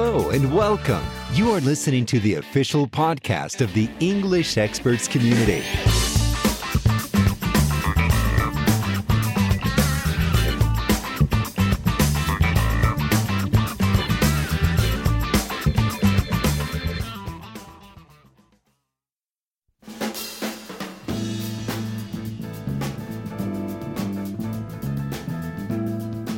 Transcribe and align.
Hello 0.00 0.30
and 0.30 0.54
welcome. 0.54 1.02
You 1.32 1.50
are 1.50 1.60
listening 1.60 2.06
to 2.06 2.20
the 2.20 2.34
official 2.34 2.86
podcast 2.86 3.60
of 3.60 3.74
the 3.74 3.90
English 3.98 4.56
Experts 4.56 5.08
Community. 5.08 5.64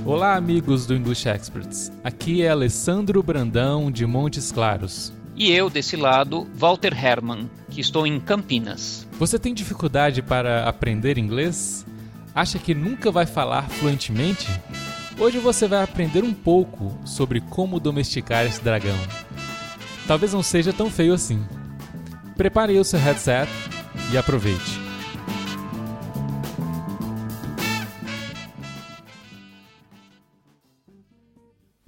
Olá, 0.05 0.35
amigos 0.35 0.87
do 0.87 0.95
English 0.97 1.29
Experts. 1.29 1.93
Aqui 2.03 2.43
é 2.43 2.49
Alessandro 2.49 3.23
Brandão, 3.23 3.91
de 3.91 4.07
Montes 4.07 4.51
Claros. 4.51 5.13
E 5.37 5.53
eu, 5.53 5.69
desse 5.69 5.95
lado, 5.95 6.49
Walter 6.55 6.93
Hermann, 6.93 7.51
que 7.69 7.83
estou 7.83 8.07
em 8.07 8.19
Campinas. 8.19 9.07
Você 9.19 9.39
tem 9.39 9.53
dificuldade 9.53 10.23
para 10.23 10.67
aprender 10.67 11.19
inglês? 11.19 11.87
Acha 12.35 12.59
que 12.59 12.75
nunca 12.75 13.11
vai 13.11 13.27
falar 13.27 13.69
fluentemente? 13.69 14.49
Hoje 15.19 15.39
você 15.39 15.69
vai 15.69 15.83
aprender 15.83 16.25
um 16.25 16.33
pouco 16.33 16.99
sobre 17.05 17.43
como 17.43 17.79
domesticar 17.79 18.47
esse 18.47 18.63
dragão. 18.65 18.99
Talvez 20.07 20.33
não 20.33 20.43
seja 20.43 20.73
tão 20.73 20.91
feio 20.91 21.13
assim. 21.13 21.45
Prepare 22.37 22.77
o 22.79 22.85
seu 22.85 22.99
headset 22.99 23.51
e 24.11 24.17
aproveite. 24.17 24.80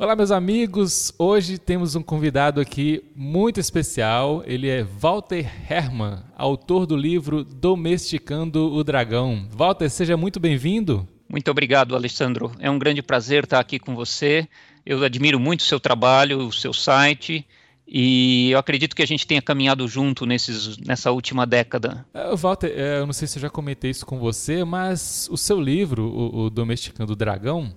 Olá, 0.03 0.17
meus 0.17 0.33
amigos. 0.33 1.15
Hoje 1.17 1.59
temos 1.59 1.95
um 1.95 2.03
convidado 2.03 2.61
aqui 2.61 3.05
muito 3.15 3.61
especial. 3.61 4.43
Ele 4.45 4.69
é 4.69 4.83
Walter 4.83 5.49
Hermann, 5.71 6.25
autor 6.37 6.87
do 6.87 6.97
livro 6.97 7.45
Domesticando 7.45 8.75
o 8.75 8.83
Dragão. 8.83 9.47
Walter, 9.53 9.89
seja 9.89 10.17
muito 10.17 10.41
bem-vindo. 10.41 11.07
Muito 11.29 11.49
obrigado, 11.53 11.95
Alessandro. 11.95 12.51
É 12.59 12.69
um 12.69 12.81
grande 12.81 13.01
prazer 13.01 13.45
estar 13.45 13.61
aqui 13.61 13.79
com 13.79 13.95
você. 13.95 14.49
Eu 14.85 15.05
admiro 15.05 15.39
muito 15.39 15.61
o 15.61 15.67
seu 15.67 15.79
trabalho, 15.79 16.49
o 16.49 16.53
seu 16.53 16.73
site. 16.73 17.47
E 17.87 18.51
eu 18.51 18.59
acredito 18.59 18.97
que 18.97 19.05
a 19.05 19.07
gente 19.07 19.25
tenha 19.25 19.41
caminhado 19.41 19.87
junto 19.87 20.27
nesses, 20.27 20.79
nessa 20.79 21.13
última 21.13 21.47
década. 21.47 22.05
Uh, 22.13 22.37
Walter, 22.37 22.73
é, 22.75 22.99
eu 22.99 23.07
não 23.07 23.13
sei 23.13 23.29
se 23.29 23.39
eu 23.39 23.43
já 23.43 23.51
comentei 23.51 23.93
isso 23.93 24.05
com 24.05 24.19
você, 24.19 24.65
mas 24.65 25.29
o 25.31 25.37
seu 25.37 25.61
livro, 25.61 26.05
o 26.13 26.51
Domesticando 26.51 27.13
o 27.13 27.17
Dragão, 27.17 27.73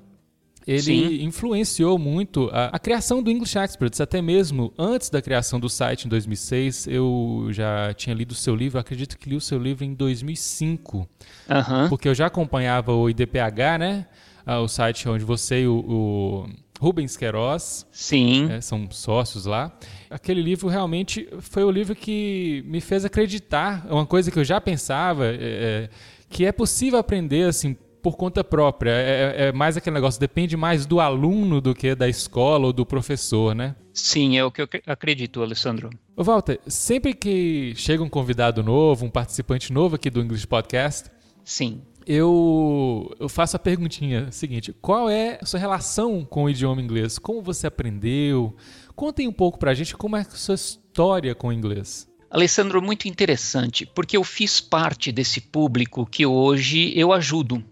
ele 0.67 0.81
Sim. 0.81 1.23
influenciou 1.23 1.97
muito 1.99 2.49
a, 2.51 2.67
a, 2.67 2.79
criação 2.79 3.21
do 3.21 3.29
English 3.29 3.57
Experts, 3.57 4.01
até 4.01 4.21
mesmo 4.21 4.73
antes 4.77 5.09
da 5.11 5.21
criação 5.21 5.59
do 5.59 5.69
site 5.69 6.05
em 6.05 6.09
2006, 6.09 6.87
eu 6.87 7.47
já 7.51 7.93
tinha 7.93 8.15
lido 8.15 8.31
o 8.31 8.35
seu 8.35 8.55
livro, 8.55 8.79
acredito 8.79 9.17
que 9.17 9.29
li 9.29 9.35
o 9.35 9.41
seu 9.41 9.59
livro 9.59 9.85
em 9.85 9.93
2005, 9.93 10.97
uhum. 10.97 11.89
porque 11.89 12.09
eu 12.09 12.15
já 12.15 12.25
acompanhava 12.25 12.93
o 12.93 13.07
IDPH, 13.07 13.77
né, 13.79 14.07
ah, 14.43 14.59
o 14.59 14.67
site 14.67 15.07
onde 15.07 15.23
você 15.23 15.61
e 15.61 15.67
o, 15.67 15.77
o 15.77 16.49
Rubens 16.79 17.15
Queiroz 17.15 17.85
Sim. 17.91 18.51
É, 18.51 18.59
são 18.59 18.89
sócios 18.91 19.45
lá. 19.45 19.71
Aquele 20.09 20.41
livro 20.41 20.67
realmente 20.67 21.27
foi 21.39 21.63
o 21.63 21.71
livro 21.71 21.95
que 21.95 22.63
me 22.67 22.81
fez 22.81 23.05
acreditar, 23.05 23.85
uma 23.89 24.05
coisa 24.05 24.31
que 24.31 24.39
eu 24.39 24.43
já 24.43 24.59
pensava, 24.59 25.25
é, 25.27 25.89
que 26.29 26.45
é 26.45 26.51
possível 26.51 26.97
aprender 26.99 27.47
assim 27.47 27.75
por 28.05 28.15
conta 28.15 28.43
própria. 28.43 28.91
É, 28.91 29.47
é, 29.47 29.51
mais 29.51 29.75
aquele 29.75 29.95
negócio, 29.95 30.19
depende 30.19 30.55
mais 30.55 30.85
do 30.85 30.99
aluno 30.99 31.59
do 31.59 31.73
que 31.73 31.95
da 31.95 32.07
escola 32.07 32.67
ou 32.67 32.71
do 32.71 32.85
professor, 32.85 33.55
né? 33.55 33.75
Sim, 33.91 34.37
é 34.37 34.45
o 34.45 34.51
que 34.51 34.61
eu 34.61 34.69
acredito, 34.85 35.41
Alessandro. 35.41 35.89
Ô 36.15 36.23
Walter, 36.23 36.59
sempre 36.67 37.15
que 37.15 37.73
chega 37.75 38.03
um 38.03 38.09
convidado 38.09 38.61
novo, 38.61 39.07
um 39.07 39.09
participante 39.09 39.73
novo 39.73 39.95
aqui 39.95 40.11
do 40.11 40.21
English 40.21 40.45
Podcast, 40.45 41.09
Sim. 41.43 41.81
Eu, 42.05 43.11
eu 43.19 43.27
faço 43.27 43.55
a 43.55 43.59
perguntinha 43.59 44.31
seguinte: 44.31 44.71
qual 44.79 45.09
é 45.09 45.39
a 45.41 45.45
sua 45.45 45.59
relação 45.59 46.23
com 46.23 46.43
o 46.43 46.49
idioma 46.49 46.81
inglês? 46.81 47.17
Como 47.17 47.41
você 47.41 47.65
aprendeu? 47.65 48.55
Contem 48.95 49.27
um 49.27 49.33
pouco 49.33 49.57
pra 49.57 49.73
gente 49.73 49.97
como 49.97 50.15
é 50.15 50.21
a 50.21 50.25
sua 50.25 50.53
história 50.53 51.33
com 51.33 51.47
o 51.47 51.53
inglês. 51.53 52.07
Alessandro, 52.29 52.81
muito 52.81 53.07
interessante, 53.07 53.85
porque 53.85 54.17
eu 54.17 54.23
fiz 54.23 54.59
parte 54.59 55.11
desse 55.11 55.39
público 55.39 56.05
que 56.05 56.25
hoje 56.25 56.91
eu 56.95 57.13
ajudo. 57.13 57.63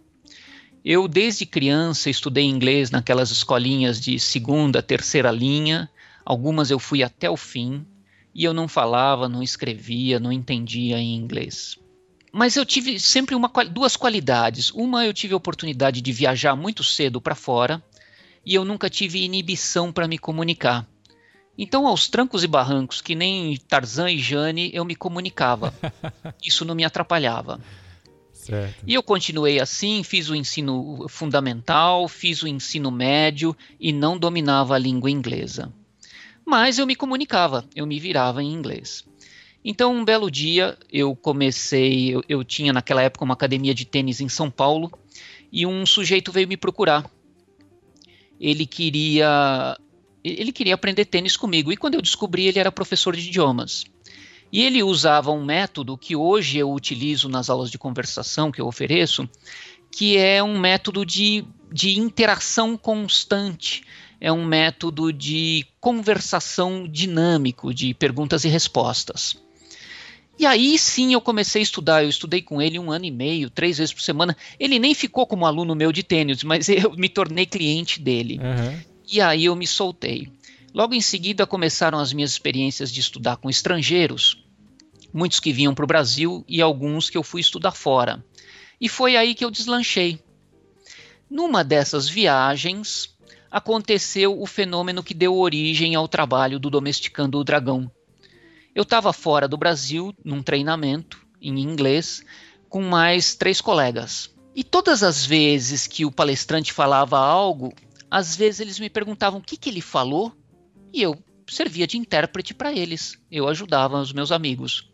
Eu, 0.85 1.07
desde 1.07 1.45
criança, 1.45 2.09
estudei 2.09 2.44
inglês 2.44 2.91
naquelas 2.91 3.31
escolinhas 3.31 4.01
de 4.01 4.19
segunda, 4.19 4.83
terceira 4.83 5.31
linha. 5.31 5.89
Algumas 6.25 6.69
eu 6.69 6.77
fui 6.77 7.01
até 7.01 7.29
o 7.29 7.38
fim. 7.38 7.85
E 8.35 8.44
eu 8.44 8.53
não 8.53 8.67
falava, 8.67 9.29
não 9.29 9.41
escrevia, 9.41 10.19
não 10.19 10.31
entendia 10.31 10.97
em 10.97 11.16
inglês. 11.16 11.77
Mas 12.33 12.57
eu 12.57 12.66
tive 12.66 12.99
sempre 12.99 13.33
uma, 13.33 13.49
duas 13.72 13.95
qualidades. 13.95 14.72
Uma, 14.72 15.05
eu 15.05 15.13
tive 15.13 15.33
a 15.33 15.38
oportunidade 15.38 16.01
de 16.01 16.11
viajar 16.11 16.55
muito 16.55 16.83
cedo 16.83 17.22
para 17.22 17.35
fora. 17.35 17.81
E 18.45 18.53
eu 18.53 18.66
nunca 18.66 18.89
tive 18.89 19.23
inibição 19.23 19.89
para 19.89 20.07
me 20.07 20.17
comunicar. 20.17 20.85
Então, 21.57 21.88
aos 21.88 22.09
trancos 22.09 22.43
e 22.43 22.47
barrancos, 22.47 22.99
que 22.99 23.16
nem 23.16 23.55
Tarzan 23.55 24.11
e 24.11 24.17
Jane, 24.17 24.72
eu 24.73 24.83
me 24.83 24.95
comunicava. 24.95 25.73
Isso 26.43 26.66
não 26.66 26.75
me 26.75 26.83
atrapalhava. 26.83 27.61
Certo. 28.43 28.83
E 28.85 28.93
eu 28.93 29.01
continuei 29.01 29.59
assim, 29.59 30.03
fiz 30.03 30.29
o 30.29 30.35
ensino 30.35 31.07
fundamental, 31.07 32.07
fiz 32.07 32.43
o 32.43 32.47
ensino 32.47 32.91
médio 32.91 33.55
e 33.79 33.93
não 33.93 34.17
dominava 34.17 34.75
a 34.75 34.77
língua 34.77 35.09
inglesa. 35.09 35.71
Mas 36.45 36.77
eu 36.77 36.85
me 36.85 36.95
comunicava, 36.95 37.65
eu 37.73 37.85
me 37.85 37.99
virava 37.99 38.43
em 38.43 38.51
inglês. 38.51 39.05
Então, 39.63 39.95
um 39.95 40.03
belo 40.03 40.29
dia, 40.29 40.77
eu 40.91 41.15
comecei. 41.15 42.13
Eu, 42.13 42.23
eu, 42.27 42.43
tinha 42.43 42.73
naquela 42.73 43.01
época 43.01 43.23
uma 43.23 43.33
academia 43.33 43.73
de 43.73 43.85
tênis 43.85 44.19
em 44.19 44.27
São 44.27 44.51
Paulo 44.51 44.91
e 45.49 45.65
um 45.65 45.85
sujeito 45.85 46.31
veio 46.31 46.47
me 46.47 46.57
procurar. 46.57 47.09
Ele 48.39 48.65
queria. 48.65 49.77
Ele 50.21 50.51
queria 50.51 50.73
aprender 50.73 51.05
tênis 51.05 51.37
comigo. 51.37 51.71
E 51.71 51.77
quando 51.77 51.93
eu 51.93 52.01
descobri, 52.01 52.45
ele 52.45 52.59
era 52.59 52.71
professor 52.71 53.15
de 53.15 53.27
idiomas. 53.27 53.85
E 54.53 54.62
ele 54.62 54.84
usava 54.84 55.31
um 55.31 55.44
método 55.44 55.97
que 55.97 56.16
hoje 56.16 56.59
eu 56.59 56.72
utilizo 56.72 57.28
nas 57.28 57.50
aulas 57.50 57.72
de 57.72 57.80
conversação 57.80 58.52
que 58.52 58.62
eu 58.62 58.68
ofereço, 58.68 59.28
que 59.91 60.16
é 60.16 60.44
um 60.44 60.59
método 60.59 61.03
de, 61.03 61.44
de 61.72 61.97
interação 61.97 62.78
constante, 62.78 63.84
é 64.22 64.31
um 64.31 64.46
método 64.46 65.12
de 65.12 65.66
conversação 65.81 66.88
dinâmico, 66.88 67.74
de 67.74 67.96
perguntas 67.96 68.46
e 68.46 68.47
respostas. 68.47 69.36
E 70.38 70.46
aí 70.46 70.78
sim 70.78 71.14
eu 71.14 71.22
comecei 71.22 71.62
a 71.62 71.64
estudar. 71.64 72.03
Eu 72.03 72.09
estudei 72.09 72.41
com 72.41 72.62
ele 72.62 72.78
um 72.78 72.91
ano 72.91 73.06
e 73.06 73.12
meio, 73.12 73.50
três 73.50 73.80
vezes 73.80 73.94
por 73.94 74.02
semana. 74.02 74.38
Ele 74.59 74.78
nem 74.78 74.94
ficou 74.94 75.25
como 75.25 75.47
aluno 75.47 75.74
meu 75.74 75.91
de 75.91 76.03
tênis, 76.03 76.44
mas 76.44 76.70
eu 76.70 76.91
me 76.96 77.09
tornei 77.09 77.47
cliente 77.47 78.00
dele. 78.00 78.40
Uhum. 78.40 78.80
E 79.12 79.20
aí 79.20 79.46
eu 79.46 79.56
me 79.56 79.66
soltei. 79.66 80.30
Logo 80.74 80.94
em 80.94 81.02
seguida 81.02 81.46
começaram 81.46 82.00
as 82.00 82.14
minhas 82.14 82.31
experiências 82.31 82.91
de 82.91 83.00
estudar 83.00 83.38
com 83.38 83.50
estrangeiros, 83.50 84.42
muitos 85.13 85.40
que 85.40 85.53
vinham 85.53 85.75
para 85.75 85.85
o 85.85 85.88
Brasil 85.88 86.44
e 86.47 86.62
alguns 86.62 87.09
que 87.09 87.18
eu 87.18 87.24
fui 87.24 87.40
estudar 87.40 87.72
fora. 87.72 88.25
E 88.81 88.90
foi 88.90 89.16
aí 89.16 89.35
que 89.35 89.46
eu 89.46 89.51
deslanchei. 89.51 90.19
Numa 91.29 91.63
dessas 91.63 92.09
viagens, 92.09 93.16
aconteceu 93.50 94.41
o 94.41 94.46
fenômeno 94.46 95.03
que 95.03 95.14
deu 95.14 95.37
origem 95.37 95.96
ao 95.96 96.08
trabalho 96.08 96.59
do 96.59 96.70
Domesticando 96.70 97.37
o 97.37 97.43
Dragão. 97.43 97.90
Eu 98.73 98.84
estava 98.84 99.14
fora 99.14 99.47
do 99.47 99.55
Brasil, 99.58 100.14
num 100.26 100.41
treinamento 100.41 101.26
em 101.40 101.59
inglês, 101.59 102.23
com 102.67 102.82
mais 102.82 103.35
três 103.35 103.61
colegas. 103.61 104.34
E 104.55 104.64
todas 104.64 105.03
as 105.03 105.26
vezes 105.26 105.87
que 105.87 106.05
o 106.05 106.11
palestrante 106.11 106.73
falava 106.73 107.17
algo, 107.20 107.73
às 108.09 108.35
vezes 108.35 108.59
eles 108.59 108.79
me 108.79 108.90
perguntavam 108.90 109.40
o 109.40 109.43
que, 109.43 109.58
que 109.58 109.70
ele 109.70 109.82
falou 109.82 110.35
e 110.91 111.02
eu 111.02 111.17
servia 111.47 111.87
de 111.87 111.97
intérprete 111.97 112.53
para 112.53 112.72
eles. 112.72 113.17
Eu 113.32 113.47
ajudava 113.47 113.99
os 113.99 114.14
meus 114.14 114.32
amigos. 114.32 114.92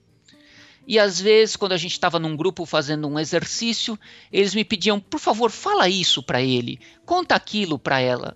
E 0.90 0.98
às 0.98 1.22
vezes, 1.22 1.56
quando 1.56 1.74
a 1.74 1.78
gente 1.78 1.92
estava 1.92 2.18
num 2.18 2.36
grupo 2.36 2.66
fazendo 2.66 3.08
um 3.08 3.20
exercício, 3.20 3.98
eles 4.32 4.56
me 4.56 4.66
pediam, 4.66 5.00
por 5.00 5.20
favor, 5.20 5.52
fala 5.52 5.88
isso 5.88 6.24
para 6.24 6.42
ele, 6.42 6.80
conta 7.06 7.36
aquilo 7.36 7.78
para 7.78 8.00
ela. 8.00 8.36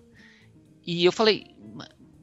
E 0.86 1.04
eu 1.04 1.12
falei, 1.12 1.48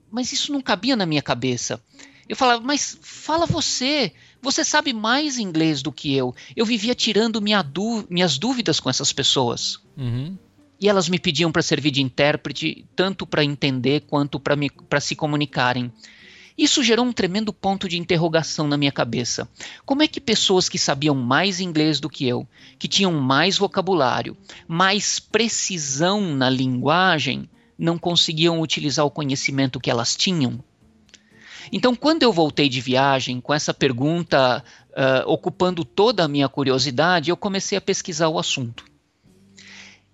mas 0.09 0.31
isso 0.31 0.53
não 0.53 0.61
cabia 0.61 0.95
na 0.95 1.05
minha 1.05 1.21
cabeça. 1.21 1.83
Eu 2.29 2.37
falava, 2.37 2.63
mas 2.63 2.97
fala 3.03 3.45
você, 3.45 4.13
você 4.41 4.65
sabe 4.65 4.93
mais 4.93 5.37
inglês 5.37 5.83
do 5.83 5.91
que 5.91 6.15
eu. 6.15 6.33
Eu 6.55 6.65
vivia 6.65 6.95
tirando 6.95 7.43
minha 7.43 7.67
minhas 8.09 8.39
dúvidas 8.39 8.79
com 8.79 8.89
essas 8.89 9.13
pessoas. 9.13 9.81
Uhum. 9.97 10.39
E 10.81 10.89
elas 10.89 11.09
me 11.09 11.19
pediam 11.19 11.51
para 11.51 11.61
servir 11.61 11.91
de 11.91 12.03
intérprete, 12.03 12.87
tanto 12.95 13.27
para 13.27 13.43
entender 13.43 14.03
quanto 14.03 14.39
para 14.39 15.01
se 15.01 15.17
comunicarem. 15.17 15.93
Isso 16.61 16.83
gerou 16.83 17.07
um 17.07 17.13
tremendo 17.13 17.55
ponto 17.55 17.89
de 17.89 17.99
interrogação 17.99 18.69
na 18.69 18.77
minha 18.77 18.93
cabeça. 18.93 19.49
Como 19.87 20.03
é 20.03 20.07
que 20.07 20.21
pessoas 20.21 20.69
que 20.69 20.79
sabiam 20.79 21.15
mais 21.15 21.59
inglês 21.59 21.99
do 22.01 22.11
que 22.11 22.29
eu, 22.29 22.47
que 22.79 22.87
tinham 22.87 23.15
mais 23.15 23.57
vocabulário, 23.57 24.37
mais 24.69 25.19
precisão 25.19 26.21
na 26.37 26.51
linguagem, 26.51 27.49
não 27.79 27.97
conseguiam 27.97 28.61
utilizar 28.61 29.07
o 29.07 29.11
conhecimento 29.11 29.81
que 29.81 29.91
elas 29.91 30.15
tinham. 30.15 30.63
Então, 31.73 31.95
quando 31.97 32.25
eu 32.25 32.33
voltei 32.33 32.69
de 32.69 32.83
viagem 32.83 33.41
com 33.41 33.55
essa 33.55 33.73
pergunta 33.73 34.63
uh, 34.91 35.31
ocupando 35.31 35.83
toda 35.83 36.25
a 36.25 36.29
minha 36.29 36.47
curiosidade, 36.47 37.31
eu 37.31 37.39
comecei 37.39 37.79
a 37.79 37.81
pesquisar 37.81 38.29
o 38.29 38.39
assunto. 38.39 38.85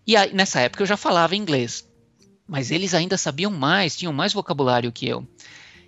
E 0.07 0.15
aí, 0.15 0.33
nessa 0.33 0.61
época 0.61 0.85
eu 0.85 0.87
já 0.87 0.97
falava 0.97 1.35
inglês, 1.35 1.85
mas 2.47 2.71
eles 2.71 2.95
ainda 2.95 3.19
sabiam 3.19 3.51
mais, 3.51 3.97
tinham 3.97 4.13
mais 4.13 4.33
vocabulário 4.33 4.93
que 4.93 5.09
eu. 5.09 5.27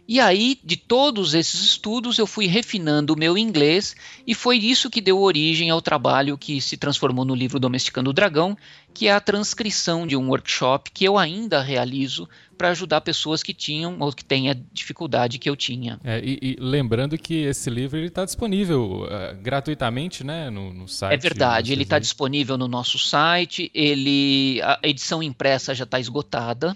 E 0.08 0.20
aí, 0.20 0.58
de 0.64 0.75
todos 0.75 1.34
esses 1.34 1.60
estudos, 1.60 2.16
eu 2.16 2.26
fui 2.26 2.46
refinando 2.46 3.12
o 3.12 3.19
meu 3.19 3.37
inglês 3.37 3.94
e 4.26 4.34
foi 4.34 4.56
isso 4.56 4.88
que 4.88 5.02
deu 5.02 5.20
origem 5.20 5.69
ao 5.69 5.82
trabalho 5.82 6.38
que 6.38 6.62
se 6.62 6.78
transformou 6.78 7.26
no 7.26 7.34
livro 7.34 7.60
Domesticando 7.60 8.08
o 8.08 8.12
Dragão, 8.14 8.56
que 8.94 9.06
é 9.06 9.12
a 9.12 9.20
transcrição 9.20 10.06
de 10.06 10.16
um 10.16 10.31
workshop 10.31 10.90
que 10.93 11.05
eu 11.05 11.19
ainda 11.19 11.60
realizo 11.60 12.26
para 12.56 12.70
ajudar 12.70 13.02
pessoas 13.02 13.43
que 13.43 13.52
tinham 13.52 13.99
ou 14.00 14.10
que 14.10 14.25
têm 14.25 14.49
a 14.49 14.56
dificuldade 14.72 15.38
que 15.38 15.49
eu 15.49 15.55
tinha. 15.55 16.00
É, 16.02 16.19
e, 16.25 16.38
e, 16.40 16.56
lembrando 16.58 17.19
que 17.19 17.43
esse 17.43 17.69
livro 17.69 17.99
está 17.99 18.25
disponível 18.25 19.02
uh, 19.02 19.37
gratuitamente 19.43 20.25
né, 20.25 20.49
no, 20.49 20.72
no, 20.72 20.88
site. 20.88 21.12
É 21.12 21.16
verdade, 21.19 21.70
ele 21.70 21.82
está 21.82 21.99
disponível 21.99 22.56
no 22.56 22.66
nosso 22.66 22.99
site, 22.99 23.70
ele, 23.75 24.58
a 24.62 24.81
edição 24.82 25.22
impressa 25.22 25.75
já 25.75 25.84
está 25.84 26.00
esgotada. 26.00 26.75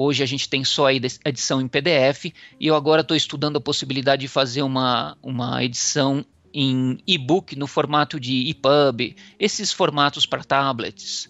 Hoje 0.00 0.22
a 0.22 0.26
gente 0.26 0.48
tem 0.48 0.62
só 0.62 0.86
a 0.86 0.94
edição 0.94 1.60
em 1.60 1.66
PDF 1.66 2.26
e 2.60 2.68
eu 2.68 2.76
agora 2.76 3.00
estou 3.00 3.16
estudando 3.16 3.56
a 3.56 3.60
possibilidade 3.60 4.20
de 4.22 4.28
fazer 4.28 4.62
uma, 4.62 5.18
uma 5.20 5.64
edição 5.64 6.24
em 6.54 7.00
e-book 7.04 7.56
no 7.56 7.66
formato 7.66 8.20
de 8.20 8.48
EPUB, 8.48 9.16
esses 9.40 9.72
formatos 9.72 10.24
para 10.24 10.44
tablets. 10.44 11.28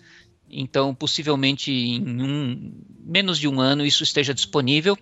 Então, 0.51 0.95
possivelmente 0.95 1.73
em 1.73 2.23
um, 2.23 2.73
menos 3.07 3.39
de 3.39 3.49
um 3.49 3.59
ano 3.59 3.87
isso 3.87 4.03
esteja 4.03 4.35
disponível. 4.35 4.99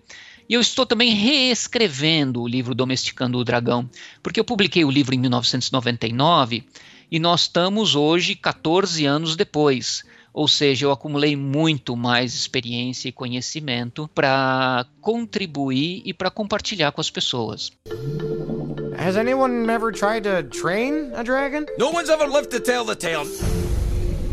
E 0.47 0.53
eu 0.53 0.61
estou 0.61 0.85
também 0.85 1.13
reescrevendo 1.13 2.41
o 2.41 2.47
livro 2.47 2.73
Domesticando 2.73 3.37
o 3.37 3.43
Dragão, 3.43 3.89
porque 4.23 4.39
eu 4.39 4.45
publiquei 4.45 4.85
o 4.85 4.89
livro 4.89 5.13
em 5.13 5.19
1999 5.19 6.63
e 7.11 7.19
nós 7.19 7.41
estamos 7.41 7.95
hoje 7.95 8.33
14 8.33 9.05
anos 9.05 9.35
depois. 9.35 10.05
Ou 10.37 10.47
seja, 10.47 10.85
eu 10.85 10.91
acumulei 10.91 11.35
muito 11.35 11.95
mais 11.95 12.35
experiência 12.35 13.09
e 13.09 13.11
conhecimento 13.11 14.07
para 14.13 14.85
contribuir 15.01 16.03
e 16.05 16.13
para 16.13 16.29
compartilhar 16.29 16.91
com 16.91 17.01
as 17.01 17.09
pessoas. 17.09 17.71
Has 18.95 19.17
anyone 19.17 19.67
ever 19.67 19.91
tried 19.91 20.25
to 20.25 20.43
train 20.43 21.11
a 21.15 21.23
dragon? 21.23 21.65
No 21.79 21.87
one's 21.87 22.11
ever 22.11 22.27
lived 22.27 22.51
to 22.51 22.59
tell 22.59 22.85
the 22.85 22.95
tale. 22.95 23.25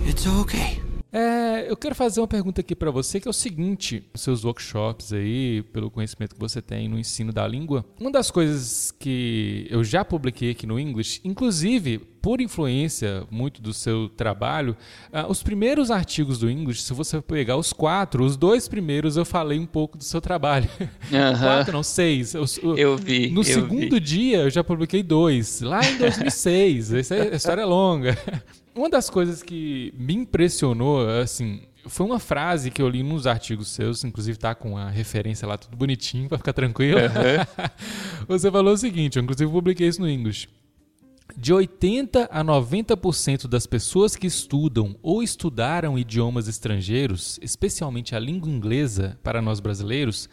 It's 0.07 0.27
okay. 0.27 0.84
É, 1.15 1.71
eu 1.71 1.77
quero 1.77 1.95
fazer 1.95 2.21
uma 2.21 2.27
pergunta 2.27 2.61
aqui 2.61 2.75
para 2.75 2.91
você 2.91 3.21
que 3.21 3.29
é 3.29 3.31
o 3.31 3.33
seguinte: 3.33 4.05
seus 4.17 4.45
workshops 4.45 5.13
aí, 5.13 5.63
pelo 5.73 5.89
conhecimento 5.89 6.35
que 6.35 6.41
você 6.41 6.61
tem 6.61 6.89
no 6.89 6.99
ensino 6.99 7.33
da 7.33 7.47
língua, 7.47 7.85
uma 8.01 8.11
das 8.11 8.33
coisas 8.33 8.91
que 8.91 9.65
eu 9.71 9.85
já 9.85 10.05
publiquei 10.05 10.51
aqui 10.51 10.67
no 10.67 10.77
English, 10.77 11.21
inclusive 11.23 11.99
por 12.21 12.41
influência 12.41 13.25
muito 13.31 13.63
do 13.63 13.73
seu 13.73 14.09
trabalho, 14.09 14.77
uh, 15.13 15.31
os 15.31 15.41
primeiros 15.41 15.91
artigos 15.91 16.39
do 16.39 16.51
English, 16.51 16.83
se 16.83 16.93
você 16.93 17.21
pegar 17.21 17.59
os 17.59 17.73
quatro, 17.73 18.25
os 18.25 18.37
dois 18.37 18.67
primeiros 18.67 19.17
eu 19.17 19.27
falei 19.27 19.59
um 19.59 19.67
pouco 19.67 19.97
do 19.97 20.03
seu 20.03 20.21
trabalho. 20.21 20.69
Uhum. 21.05 21.39
quatro, 21.39 21.73
não, 21.75 21.83
seis. 21.83 22.35
Eu, 22.35 22.45
eu 22.77 22.97
vi. 22.97 23.31
No 23.31 23.43
eu 23.43 23.45
segundo 23.45 23.97
vi. 23.97 24.01
dia 24.01 24.39
eu 24.39 24.51
já 24.51 24.65
publiquei 24.65 25.03
dois, 25.03 25.61
lá 25.61 25.81
em 25.85 25.99
2006. 25.99 26.93
Essa 26.95 27.15
é, 27.15 27.33
a 27.35 27.37
história 27.37 27.63
é 27.63 27.65
longa. 27.65 28.19
Uma 28.75 28.91
das 28.91 29.09
coisas 29.09 29.43
que 29.43 29.95
me 29.97 30.15
impressionou, 30.15 31.09
assim, 31.09 31.63
foi 31.87 32.07
uma 32.07 32.19
frase 32.19 32.71
que 32.71 32.83
eu 32.83 32.89
li 32.89 33.03
nos 33.03 33.27
artigos 33.27 33.69
seus, 33.69 34.03
inclusive 34.05 34.39
tá 34.39 34.55
com 34.55 34.77
a 34.77 34.91
referência 34.91 35.47
lá 35.47 35.57
tudo 35.57 35.77
bonitinho 35.77 36.29
para 36.29 36.39
ficar 36.39 36.53
tranquilo. 36.53 36.99
Uhum. 36.99 38.27
Você 38.27 38.51
falou 38.51 38.75
o 38.75 38.77
seguinte, 38.77 39.17
eu 39.17 39.23
inclusive 39.23 39.51
publiquei 39.51 39.89
isso 39.89 40.01
no 40.01 40.09
English. 40.09 40.49
De 41.37 41.53
80 41.53 42.29
a 42.31 42.45
90% 42.45 43.47
das 43.47 43.67
pessoas 43.67 44.15
que 44.15 44.27
estudam 44.27 44.97
ou 45.03 45.23
estudaram 45.23 45.99
idiomas 45.99 46.49
estrangeiros, 46.49 47.39
especialmente 47.43 48.15
a 48.15 48.19
língua 48.19 48.51
inglesa 48.51 49.19
para 49.23 49.41
nós 49.41 49.59
brasileiros, 49.59 50.29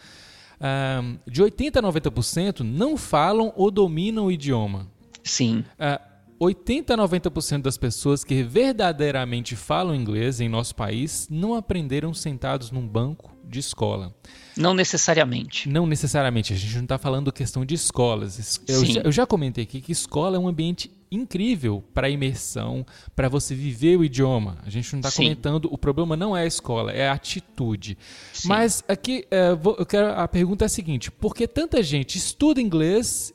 de 1.27 1.41
80 1.41 1.79
a 1.79 1.83
90% 1.83 2.59
não 2.59 2.97
falam 2.97 3.51
ou 3.55 3.71
dominam 3.71 4.25
o 4.25 4.31
idioma. 4.31 4.87
Sim. 5.23 5.63
Uh, 5.79 6.10
80 6.43 6.95
a 6.95 6.97
90% 6.97 7.61
das 7.61 7.77
pessoas 7.77 8.23
que 8.23 8.41
verdadeiramente 8.41 9.55
falam 9.55 9.93
inglês 9.93 10.41
em 10.41 10.49
nosso 10.49 10.73
país 10.73 11.27
não 11.29 11.53
aprenderam 11.53 12.15
sentados 12.15 12.71
num 12.71 12.87
banco 12.87 13.31
de 13.47 13.59
escola. 13.59 14.11
Não 14.57 14.73
necessariamente. 14.73 15.69
Não 15.69 15.85
necessariamente. 15.85 16.51
A 16.51 16.55
gente 16.55 16.75
não 16.77 16.83
está 16.83 16.97
falando 16.97 17.31
questão 17.31 17.63
de 17.63 17.75
escolas. 17.75 18.59
Eu 18.67 18.83
já, 18.83 19.01
eu 19.01 19.11
já, 19.11 19.27
comentei 19.27 19.65
aqui 19.65 19.79
que 19.81 19.91
escola 19.91 20.35
é 20.35 20.39
um 20.39 20.47
ambiente 20.47 20.89
incrível 21.11 21.83
para 21.93 22.09
imersão, 22.09 22.83
para 23.15 23.29
você 23.29 23.53
viver 23.53 23.99
o 23.99 24.03
idioma. 24.03 24.57
A 24.65 24.69
gente 24.71 24.93
não 24.93 24.99
está 25.01 25.11
comentando. 25.11 25.69
O 25.71 25.77
problema 25.77 26.17
não 26.17 26.35
é 26.35 26.41
a 26.41 26.47
escola, 26.47 26.91
é 26.91 27.07
a 27.07 27.13
atitude. 27.13 27.95
Sim. 28.33 28.47
Mas 28.47 28.83
aqui 28.87 29.27
é, 29.29 29.51
eu 29.51 29.85
quero, 29.85 30.07
a 30.07 30.27
pergunta 30.27 30.65
é 30.65 30.67
a 30.67 30.69
seguinte: 30.69 31.11
por 31.11 31.35
que 31.35 31.47
tanta 31.47 31.83
gente 31.83 32.17
estuda 32.17 32.59
inglês 32.59 33.31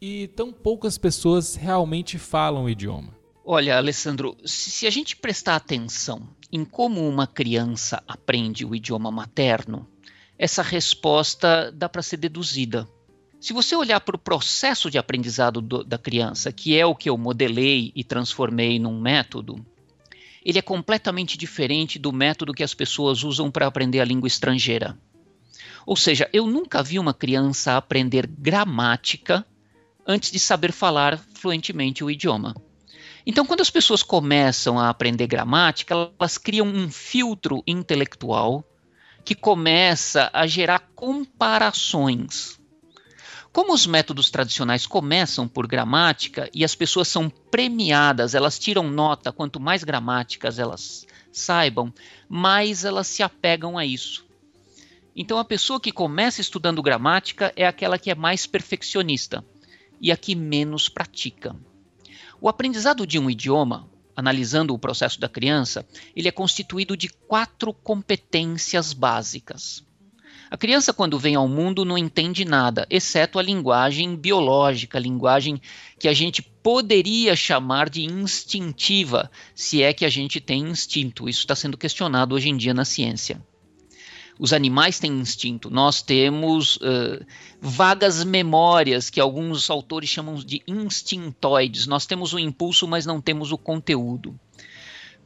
e 0.00 0.28
tão 0.28 0.52
poucas 0.52 0.96
pessoas 0.96 1.54
realmente 1.54 2.18
falam 2.18 2.64
o 2.64 2.70
idioma? 2.70 3.16
Olha, 3.44 3.76
Alessandro, 3.76 4.36
se 4.44 4.86
a 4.86 4.90
gente 4.90 5.16
prestar 5.16 5.56
atenção 5.56 6.28
em 6.52 6.64
como 6.64 7.08
uma 7.08 7.26
criança 7.26 8.02
aprende 8.06 8.64
o 8.64 8.74
idioma 8.74 9.10
materno, 9.10 9.88
essa 10.38 10.62
resposta 10.62 11.72
dá 11.72 11.88
para 11.88 12.02
ser 12.02 12.18
deduzida. 12.18 12.88
Se 13.40 13.52
você 13.52 13.74
olhar 13.74 14.00
para 14.00 14.16
o 14.16 14.18
processo 14.18 14.90
de 14.90 14.98
aprendizado 14.98 15.60
do, 15.60 15.82
da 15.82 15.96
criança, 15.96 16.52
que 16.52 16.76
é 16.76 16.84
o 16.84 16.94
que 16.94 17.08
eu 17.08 17.16
modelei 17.16 17.92
e 17.94 18.04
transformei 18.04 18.78
num 18.78 19.00
método, 19.00 19.64
ele 20.44 20.58
é 20.58 20.62
completamente 20.62 21.36
diferente 21.36 21.98
do 21.98 22.12
método 22.12 22.54
que 22.54 22.62
as 22.62 22.74
pessoas 22.74 23.22
usam 23.22 23.50
para 23.50 23.66
aprender 23.66 24.00
a 24.00 24.04
língua 24.04 24.26
estrangeira. 24.26 24.98
Ou 25.86 25.96
seja, 25.96 26.28
eu 26.32 26.46
nunca 26.46 26.82
vi 26.82 26.98
uma 26.98 27.14
criança 27.14 27.76
aprender 27.76 28.26
gramática 28.26 29.46
antes 30.08 30.30
de 30.30 30.38
saber 30.38 30.72
falar 30.72 31.22
fluentemente 31.34 32.02
o 32.02 32.10
idioma. 32.10 32.54
Então, 33.26 33.44
quando 33.44 33.60
as 33.60 33.68
pessoas 33.68 34.02
começam 34.02 34.78
a 34.78 34.88
aprender 34.88 35.26
gramática, 35.26 35.94
elas 36.18 36.38
criam 36.38 36.66
um 36.66 36.90
filtro 36.90 37.62
intelectual 37.66 38.64
que 39.22 39.34
começa 39.34 40.30
a 40.32 40.46
gerar 40.46 40.78
comparações. 40.96 42.58
Como 43.52 43.74
os 43.74 43.86
métodos 43.86 44.30
tradicionais 44.30 44.86
começam 44.86 45.46
por 45.46 45.66
gramática 45.66 46.48
e 46.54 46.64
as 46.64 46.74
pessoas 46.74 47.08
são 47.08 47.28
premiadas, 47.28 48.34
elas 48.34 48.58
tiram 48.58 48.88
nota, 48.88 49.30
quanto 49.30 49.60
mais 49.60 49.84
gramáticas 49.84 50.58
elas 50.58 51.06
saibam, 51.30 51.92
mais 52.26 52.84
elas 52.84 53.08
se 53.08 53.22
apegam 53.22 53.76
a 53.76 53.84
isso. 53.84 54.26
Então, 55.14 55.38
a 55.38 55.44
pessoa 55.44 55.80
que 55.80 55.92
começa 55.92 56.40
estudando 56.40 56.82
gramática 56.82 57.52
é 57.54 57.66
aquela 57.66 57.98
que 57.98 58.10
é 58.10 58.14
mais 58.14 58.46
perfeccionista 58.46 59.44
e 60.00 60.12
a 60.12 60.16
que 60.16 60.34
menos 60.34 60.88
pratica. 60.88 61.54
O 62.40 62.48
aprendizado 62.48 63.06
de 63.06 63.18
um 63.18 63.28
idioma, 63.28 63.88
analisando 64.14 64.74
o 64.74 64.78
processo 64.78 65.20
da 65.20 65.28
criança, 65.28 65.86
ele 66.14 66.28
é 66.28 66.32
constituído 66.32 66.96
de 66.96 67.08
quatro 67.08 67.72
competências 67.72 68.92
básicas. 68.92 69.84
A 70.50 70.56
criança, 70.56 70.94
quando 70.94 71.18
vem 71.18 71.34
ao 71.34 71.46
mundo, 71.46 71.84
não 71.84 71.98
entende 71.98 72.44
nada, 72.44 72.86
exceto 72.88 73.38
a 73.38 73.42
linguagem 73.42 74.16
biológica, 74.16 74.96
a 74.96 75.00
linguagem 75.00 75.60
que 75.98 76.08
a 76.08 76.14
gente 76.14 76.40
poderia 76.40 77.36
chamar 77.36 77.90
de 77.90 78.04
instintiva, 78.04 79.30
se 79.54 79.82
é 79.82 79.92
que 79.92 80.06
a 80.06 80.08
gente 80.08 80.40
tem 80.40 80.62
instinto. 80.62 81.28
Isso 81.28 81.40
está 81.40 81.54
sendo 81.54 81.76
questionado 81.76 82.34
hoje 82.34 82.48
em 82.48 82.56
dia 82.56 82.72
na 82.72 82.86
ciência. 82.86 83.42
Os 84.38 84.52
animais 84.52 85.00
têm 85.00 85.18
instinto. 85.18 85.68
Nós 85.68 86.00
temos 86.00 86.76
uh, 86.76 87.24
vagas 87.60 88.22
memórias, 88.22 89.10
que 89.10 89.20
alguns 89.20 89.68
autores 89.68 90.08
chamam 90.08 90.36
de 90.36 90.62
instintoides. 90.66 91.86
Nós 91.86 92.06
temos 92.06 92.32
o 92.32 92.38
impulso, 92.38 92.86
mas 92.86 93.04
não 93.04 93.20
temos 93.20 93.50
o 93.50 93.58
conteúdo. 93.58 94.38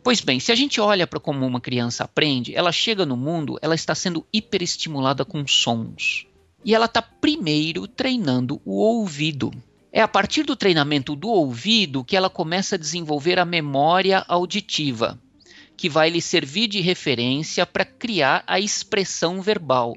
Pois 0.02 0.20
bem, 0.20 0.40
se 0.40 0.50
a 0.50 0.54
gente 0.54 0.80
olha 0.80 1.06
para 1.06 1.20
como 1.20 1.46
uma 1.46 1.60
criança 1.60 2.04
aprende, 2.04 2.56
ela 2.56 2.72
chega 2.72 3.04
no 3.04 3.16
mundo, 3.16 3.58
ela 3.60 3.74
está 3.74 3.94
sendo 3.94 4.26
hiperestimulada 4.32 5.24
com 5.24 5.46
sons. 5.46 6.26
E 6.64 6.74
ela 6.74 6.86
está 6.86 7.02
primeiro 7.02 7.86
treinando 7.86 8.60
o 8.64 8.78
ouvido. 8.78 9.52
É 9.92 10.00
a 10.00 10.08
partir 10.08 10.42
do 10.42 10.56
treinamento 10.56 11.14
do 11.14 11.28
ouvido 11.28 12.02
que 12.02 12.16
ela 12.16 12.30
começa 12.30 12.76
a 12.76 12.78
desenvolver 12.78 13.38
a 13.38 13.44
memória 13.44 14.24
auditiva 14.26 15.20
que 15.82 15.88
vai 15.88 16.08
lhe 16.08 16.22
servir 16.22 16.68
de 16.68 16.80
referência 16.80 17.66
para 17.66 17.84
criar 17.84 18.44
a 18.46 18.60
expressão 18.60 19.42
verbal. 19.42 19.96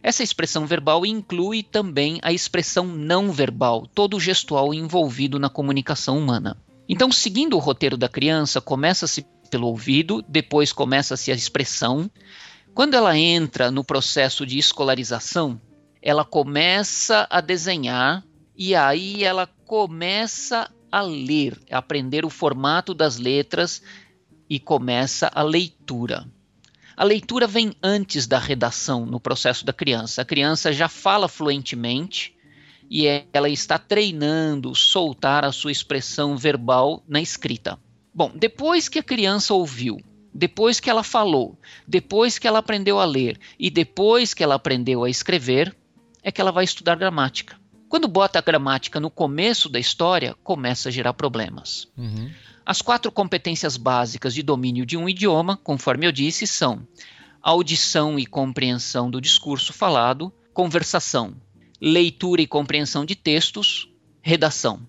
Essa 0.00 0.22
expressão 0.22 0.64
verbal 0.64 1.04
inclui 1.04 1.60
também 1.60 2.20
a 2.22 2.32
expressão 2.32 2.86
não 2.86 3.32
verbal, 3.32 3.84
todo 3.84 4.16
o 4.16 4.20
gestual 4.20 4.72
envolvido 4.72 5.36
na 5.40 5.48
comunicação 5.48 6.16
humana. 6.18 6.56
Então, 6.88 7.10
seguindo 7.10 7.56
o 7.56 7.58
roteiro 7.58 7.96
da 7.96 8.08
criança, 8.08 8.60
começa-se 8.60 9.26
pelo 9.50 9.66
ouvido, 9.66 10.24
depois 10.28 10.72
começa-se 10.72 11.32
a 11.32 11.34
expressão, 11.34 12.08
Quando 12.72 12.94
ela 12.94 13.16
entra 13.16 13.70
no 13.70 13.84
processo 13.84 14.44
de 14.44 14.58
escolarização, 14.58 15.60
ela 16.02 16.24
começa 16.24 17.26
a 17.30 17.40
desenhar 17.40 18.24
e 18.56 18.74
aí 18.74 19.22
ela 19.22 19.48
começa 19.64 20.68
a 20.90 21.00
ler, 21.00 21.56
a 21.70 21.78
aprender 21.78 22.24
o 22.24 22.30
formato 22.30 22.92
das 22.92 23.16
letras 23.16 23.80
e 24.48 24.58
começa 24.58 25.30
a 25.34 25.42
leitura. 25.42 26.26
A 26.96 27.04
leitura 27.04 27.46
vem 27.46 27.72
antes 27.82 28.26
da 28.26 28.38
redação 28.38 29.04
no 29.04 29.18
processo 29.18 29.64
da 29.64 29.72
criança. 29.72 30.22
A 30.22 30.24
criança 30.24 30.72
já 30.72 30.88
fala 30.88 31.28
fluentemente 31.28 32.34
e 32.90 33.06
ela 33.32 33.48
está 33.48 33.78
treinando 33.78 34.74
soltar 34.74 35.44
a 35.44 35.52
sua 35.52 35.72
expressão 35.72 36.36
verbal 36.36 37.02
na 37.08 37.20
escrita. 37.20 37.78
Bom, 38.14 38.30
depois 38.34 38.88
que 38.88 39.00
a 39.00 39.02
criança 39.02 39.54
ouviu 39.54 39.98
depois 40.34 40.80
que 40.80 40.90
ela 40.90 41.04
falou, 41.04 41.56
depois 41.86 42.38
que 42.40 42.48
ela 42.48 42.58
aprendeu 42.58 42.98
a 42.98 43.04
ler 43.04 43.38
e 43.56 43.70
depois 43.70 44.34
que 44.34 44.42
ela 44.42 44.56
aprendeu 44.56 45.04
a 45.04 45.08
escrever, 45.08 45.74
é 46.22 46.32
que 46.32 46.40
ela 46.40 46.50
vai 46.50 46.64
estudar 46.64 46.96
gramática. 46.96 47.56
Quando 47.88 48.08
bota 48.08 48.40
a 48.40 48.42
gramática 48.42 48.98
no 48.98 49.10
começo 49.10 49.68
da 49.68 49.78
história, 49.78 50.34
começa 50.42 50.88
a 50.88 50.92
gerar 50.92 51.12
problemas. 51.14 51.86
Uhum. 51.96 52.32
As 52.66 52.80
quatro 52.80 53.12
competências 53.12 53.76
básicas 53.76 54.32
de 54.32 54.42
domínio 54.42 54.86
de 54.86 54.96
um 54.96 55.06
idioma, 55.06 55.58
conforme 55.58 56.06
eu 56.06 56.12
disse, 56.12 56.46
são 56.46 56.86
audição 57.42 58.18
e 58.18 58.24
compreensão 58.24 59.10
do 59.10 59.20
discurso 59.20 59.70
falado, 59.70 60.32
conversação, 60.54 61.36
leitura 61.78 62.40
e 62.40 62.46
compreensão 62.46 63.04
de 63.04 63.14
textos, 63.14 63.90
redação. 64.22 64.80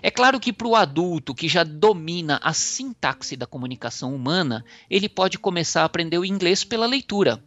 É 0.00 0.10
claro 0.10 0.40
que 0.40 0.54
para 0.54 0.66
o 0.66 0.74
adulto 0.74 1.34
que 1.34 1.48
já 1.48 1.62
domina 1.62 2.40
a 2.42 2.54
sintaxe 2.54 3.36
da 3.36 3.46
comunicação 3.46 4.14
humana, 4.14 4.64
ele 4.88 5.06
pode 5.06 5.38
começar 5.38 5.82
a 5.82 5.84
aprender 5.84 6.16
o 6.16 6.24
inglês 6.24 6.64
pela 6.64 6.86
leitura. 6.86 7.44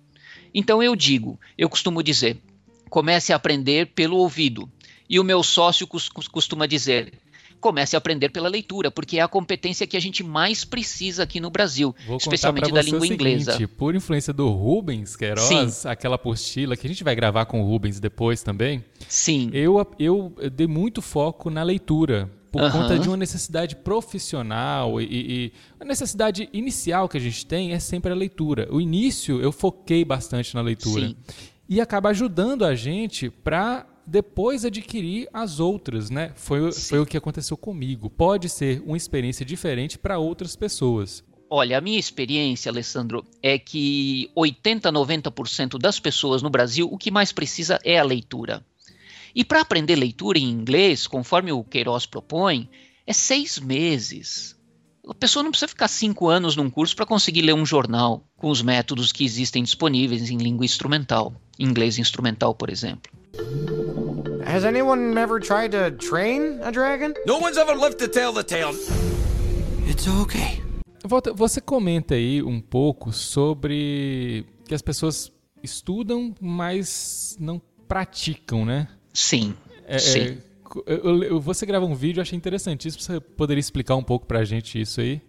Então 0.53 0.83
eu 0.83 0.95
digo, 0.95 1.39
eu 1.57 1.67
costumo 1.67 2.03
dizer, 2.03 2.39
comece 2.87 3.33
a 3.33 3.35
aprender 3.35 3.93
pelo 3.95 4.17
ouvido. 4.17 4.69
E 5.09 5.19
o 5.19 5.23
meu 5.23 5.41
sócio 5.41 5.87
costuma 5.87 6.67
dizer, 6.67 7.13
comece 7.59 7.95
a 7.95 7.97
aprender 7.97 8.29
pela 8.29 8.47
leitura, 8.47 8.91
porque 8.91 9.17
é 9.17 9.21
a 9.21 9.27
competência 9.27 9.87
que 9.87 9.97
a 9.97 9.99
gente 9.99 10.23
mais 10.23 10.63
precisa 10.63 11.23
aqui 11.23 11.39
no 11.39 11.49
Brasil, 11.49 11.95
Vou 12.07 12.17
especialmente 12.17 12.71
da 12.71 12.81
língua 12.81 13.05
inglesa. 13.05 13.53
Seguinte, 13.53 13.67
por 13.67 13.95
influência 13.95 14.31
do 14.31 14.49
Rubens 14.49 15.15
Queiroz, 15.15 15.73
Sim. 15.73 15.87
aquela 15.87 16.15
apostila 16.15 16.77
que 16.77 16.85
a 16.85 16.89
gente 16.89 17.03
vai 17.03 17.15
gravar 17.15 17.45
com 17.45 17.61
o 17.61 17.65
Rubens 17.65 17.99
depois 17.99 18.43
também. 18.43 18.83
Sim. 19.07 19.49
Eu, 19.53 19.85
eu 19.97 20.35
dei 20.53 20.67
muito 20.67 21.01
foco 21.01 21.49
na 21.49 21.63
leitura, 21.63 22.29
por 22.55 22.63
uhum. 22.63 22.71
conta 22.71 22.97
de 22.97 23.09
uma 23.09 23.17
necessidade 23.17 23.75
profissional 23.75 25.01
e, 25.01 25.05
e, 25.11 25.53
a 25.77 25.83
necessidade 25.83 26.47
inicial 26.53 27.09
que 27.09 27.17
a 27.17 27.19
gente 27.19 27.45
tem 27.45 27.73
é 27.73 27.79
sempre 27.79 28.13
a 28.13 28.15
leitura. 28.15 28.67
O 28.71 28.79
início 28.79 29.41
eu 29.41 29.51
foquei 29.51 30.05
bastante 30.05 30.55
na 30.55 30.61
leitura 30.61 31.09
Sim. 31.09 31.15
e 31.67 31.81
acaba 31.81 32.09
ajudando 32.09 32.63
a 32.63 32.73
gente 32.73 33.29
para 33.29 33.85
depois 34.05 34.65
adquirir 34.65 35.27
as 35.33 35.59
outras, 35.59 36.09
né? 36.09 36.31
Foi, 36.35 36.71
foi 36.71 36.99
o 36.99 37.05
que 37.05 37.17
aconteceu 37.17 37.57
comigo. 37.57 38.09
Pode 38.09 38.49
ser 38.49 38.81
uma 38.85 38.97
experiência 38.97 39.45
diferente 39.45 39.97
para 39.97 40.19
outras 40.19 40.55
pessoas. 40.55 41.23
Olha, 41.49 41.77
a 41.77 41.81
minha 41.81 41.99
experiência, 41.99 42.71
Alessandro, 42.71 43.25
é 43.41 43.57
que 43.57 44.29
80, 44.35 44.91
90% 44.91 45.77
das 45.77 45.99
pessoas 45.99 46.41
no 46.41 46.49
Brasil 46.49 46.87
o 46.91 46.97
que 46.97 47.11
mais 47.11 47.31
precisa 47.31 47.79
é 47.83 47.99
a 47.99 48.03
leitura. 48.03 48.65
E 49.33 49.43
para 49.43 49.61
aprender 49.61 49.95
leitura 49.95 50.39
em 50.39 50.49
inglês, 50.49 51.07
conforme 51.07 51.51
o 51.51 51.63
Queiroz 51.63 52.05
propõe, 52.05 52.69
é 53.05 53.13
seis 53.13 53.59
meses. 53.59 54.55
A 55.07 55.13
pessoa 55.13 55.43
não 55.43 55.51
precisa 55.51 55.67
ficar 55.67 55.87
cinco 55.87 56.29
anos 56.29 56.55
num 56.55 56.69
curso 56.69 56.95
para 56.95 57.05
conseguir 57.05 57.43
ler 57.43 57.53
um 57.53 57.65
jornal 57.65 58.25
com 58.37 58.49
os 58.49 58.61
métodos 58.61 59.11
que 59.11 59.23
existem 59.23 59.61
disponíveis 59.61 60.31
em 60.31 60.37
língua 60.37 60.65
instrumental, 60.65 61.33
inglês 61.59 61.99
instrumental, 61.99 62.55
por 62.55 62.71
exemplo. 62.71 63.11
Has 64.45 64.63
anyone 64.63 65.17
ever 65.17 65.39
tried 65.39 65.71
to 65.71 65.91
train 65.91 66.59
a 66.61 66.71
dragon? 66.71 67.13
No 67.25 67.39
one's 67.39 67.57
ever 67.57 67.75
lived 67.75 67.97
to 67.99 68.07
tell 68.07 68.31
the 68.33 68.43
tale. 68.43 68.73
It's 69.87 70.07
okay. 70.07 70.63
Você 71.35 71.61
comenta 71.61 72.15
aí 72.15 72.41
um 72.41 72.59
pouco 72.59 73.11
sobre 73.11 74.45
que 74.67 74.73
as 74.73 74.81
pessoas 74.81 75.31
estudam, 75.61 76.33
mas 76.41 77.37
não 77.39 77.61
praticam, 77.87 78.65
né? 78.65 78.87
Sim. 79.13 79.55
É, 79.85 79.99
sim. 79.99 80.19
É, 80.19 80.37
eu, 80.87 81.23
eu, 81.23 81.39
você 81.39 81.65
grava 81.65 81.85
um 81.85 81.93
vídeo, 81.93 82.19
eu 82.19 82.21
achei 82.23 82.37
interessantíssimo. 82.37 83.01
Você 83.01 83.19
poderia 83.19 83.59
explicar 83.59 83.95
um 83.95 84.03
pouco 84.03 84.25
pra 84.25 84.43
gente 84.43 84.79
isso 84.79 84.99
aí? 85.01 85.21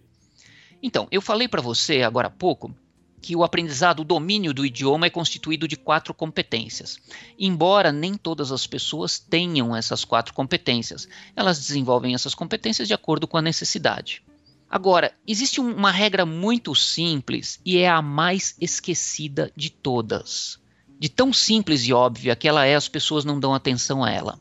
Então, 0.81 1.07
eu 1.11 1.21
falei 1.21 1.47
para 1.47 1.61
você 1.61 2.01
agora 2.01 2.27
há 2.27 2.31
pouco 2.31 2.73
que 3.21 3.35
o 3.35 3.43
aprendizado, 3.43 4.01
o 4.01 4.05
domínio 4.05 4.53
do 4.53 4.65
idioma 4.65 5.07
é 5.07 5.09
constituído 5.09 5.67
de 5.67 5.75
quatro 5.75 6.13
competências. 6.13 6.99
Embora 7.37 7.91
nem 7.91 8.15
todas 8.15 8.51
as 8.51 8.67
pessoas 8.67 9.19
tenham 9.19 9.75
essas 9.75 10.05
quatro 10.05 10.33
competências, 10.33 11.07
elas 11.35 11.59
desenvolvem 11.59 12.13
essas 12.13 12.35
competências 12.35 12.87
de 12.87 12.93
acordo 12.93 13.27
com 13.27 13.37
a 13.37 13.41
necessidade. 13.41 14.23
Agora, 14.69 15.13
existe 15.25 15.61
uma 15.61 15.91
regra 15.91 16.25
muito 16.25 16.75
simples 16.75 17.59
e 17.65 17.77
é 17.77 17.87
a 17.87 18.01
mais 18.01 18.55
esquecida 18.59 19.51
de 19.55 19.69
todas. 19.69 20.59
De 20.99 21.07
tão 21.07 21.31
simples 21.31 21.83
e 21.83 21.93
óbvia 21.93 22.35
que 22.35 22.47
ela 22.47 22.65
é, 22.65 22.75
as 22.75 22.89
pessoas 22.89 23.23
não 23.23 23.39
dão 23.39 23.53
atenção 23.53 24.03
a 24.03 24.11
ela. 24.11 24.39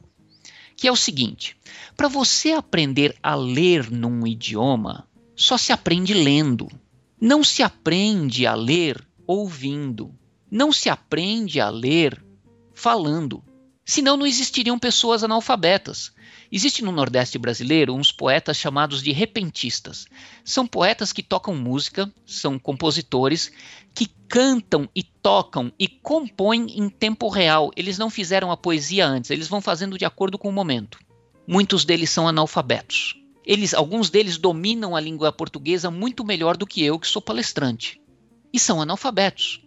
Que 0.76 0.88
é 0.88 0.92
o 0.92 0.96
seguinte: 0.96 1.56
para 1.96 2.08
você 2.08 2.52
aprender 2.52 3.16
a 3.22 3.34
ler 3.34 3.90
num 3.90 4.26
idioma, 4.26 5.06
só 5.36 5.56
se 5.56 5.72
aprende 5.72 6.12
lendo. 6.12 6.68
Não 7.20 7.42
se 7.42 7.62
aprende 7.62 8.46
a 8.46 8.54
ler 8.54 9.02
ouvindo. 9.26 10.14
Não 10.50 10.70
se 10.70 10.90
aprende 10.90 11.58
a 11.58 11.70
ler 11.70 12.22
falando. 12.74 13.42
Senão 13.84 14.16
não 14.18 14.26
existiriam 14.26 14.78
pessoas 14.78 15.24
analfabetas. 15.24 16.12
Existe 16.52 16.84
no 16.84 16.92
Nordeste 16.92 17.38
brasileiro 17.38 17.94
uns 17.94 18.12
poetas 18.12 18.58
chamados 18.58 19.02
de 19.02 19.12
repentistas. 19.12 20.06
São 20.44 20.66
poetas 20.66 21.12
que 21.12 21.22
tocam 21.22 21.54
música, 21.56 22.12
são 22.26 22.58
compositores 22.58 23.50
que 23.94 24.06
cantam 24.28 24.88
e 24.94 25.02
tocam 25.02 25.72
e 25.78 25.88
compõem 25.88 26.66
em 26.78 26.90
tempo 26.90 27.28
real. 27.28 27.70
Eles 27.74 27.96
não 27.96 28.10
fizeram 28.10 28.50
a 28.50 28.56
poesia 28.56 29.06
antes, 29.06 29.30
eles 29.30 29.48
vão 29.48 29.62
fazendo 29.62 29.96
de 29.96 30.04
acordo 30.04 30.36
com 30.36 30.50
o 30.50 30.52
momento. 30.52 30.98
Muitos 31.46 31.84
deles 31.84 32.10
são 32.10 32.28
analfabetos. 32.28 33.14
Eles, 33.46 33.72
alguns 33.72 34.10
deles 34.10 34.36
dominam 34.36 34.96
a 34.96 35.00
língua 35.00 35.30
portuguesa 35.30 35.90
muito 35.90 36.24
melhor 36.24 36.56
do 36.56 36.66
que 36.66 36.82
eu, 36.82 36.98
que 36.98 37.06
sou 37.06 37.22
palestrante. 37.22 38.00
E 38.52 38.58
são 38.58 38.82
analfabetos. 38.82 39.64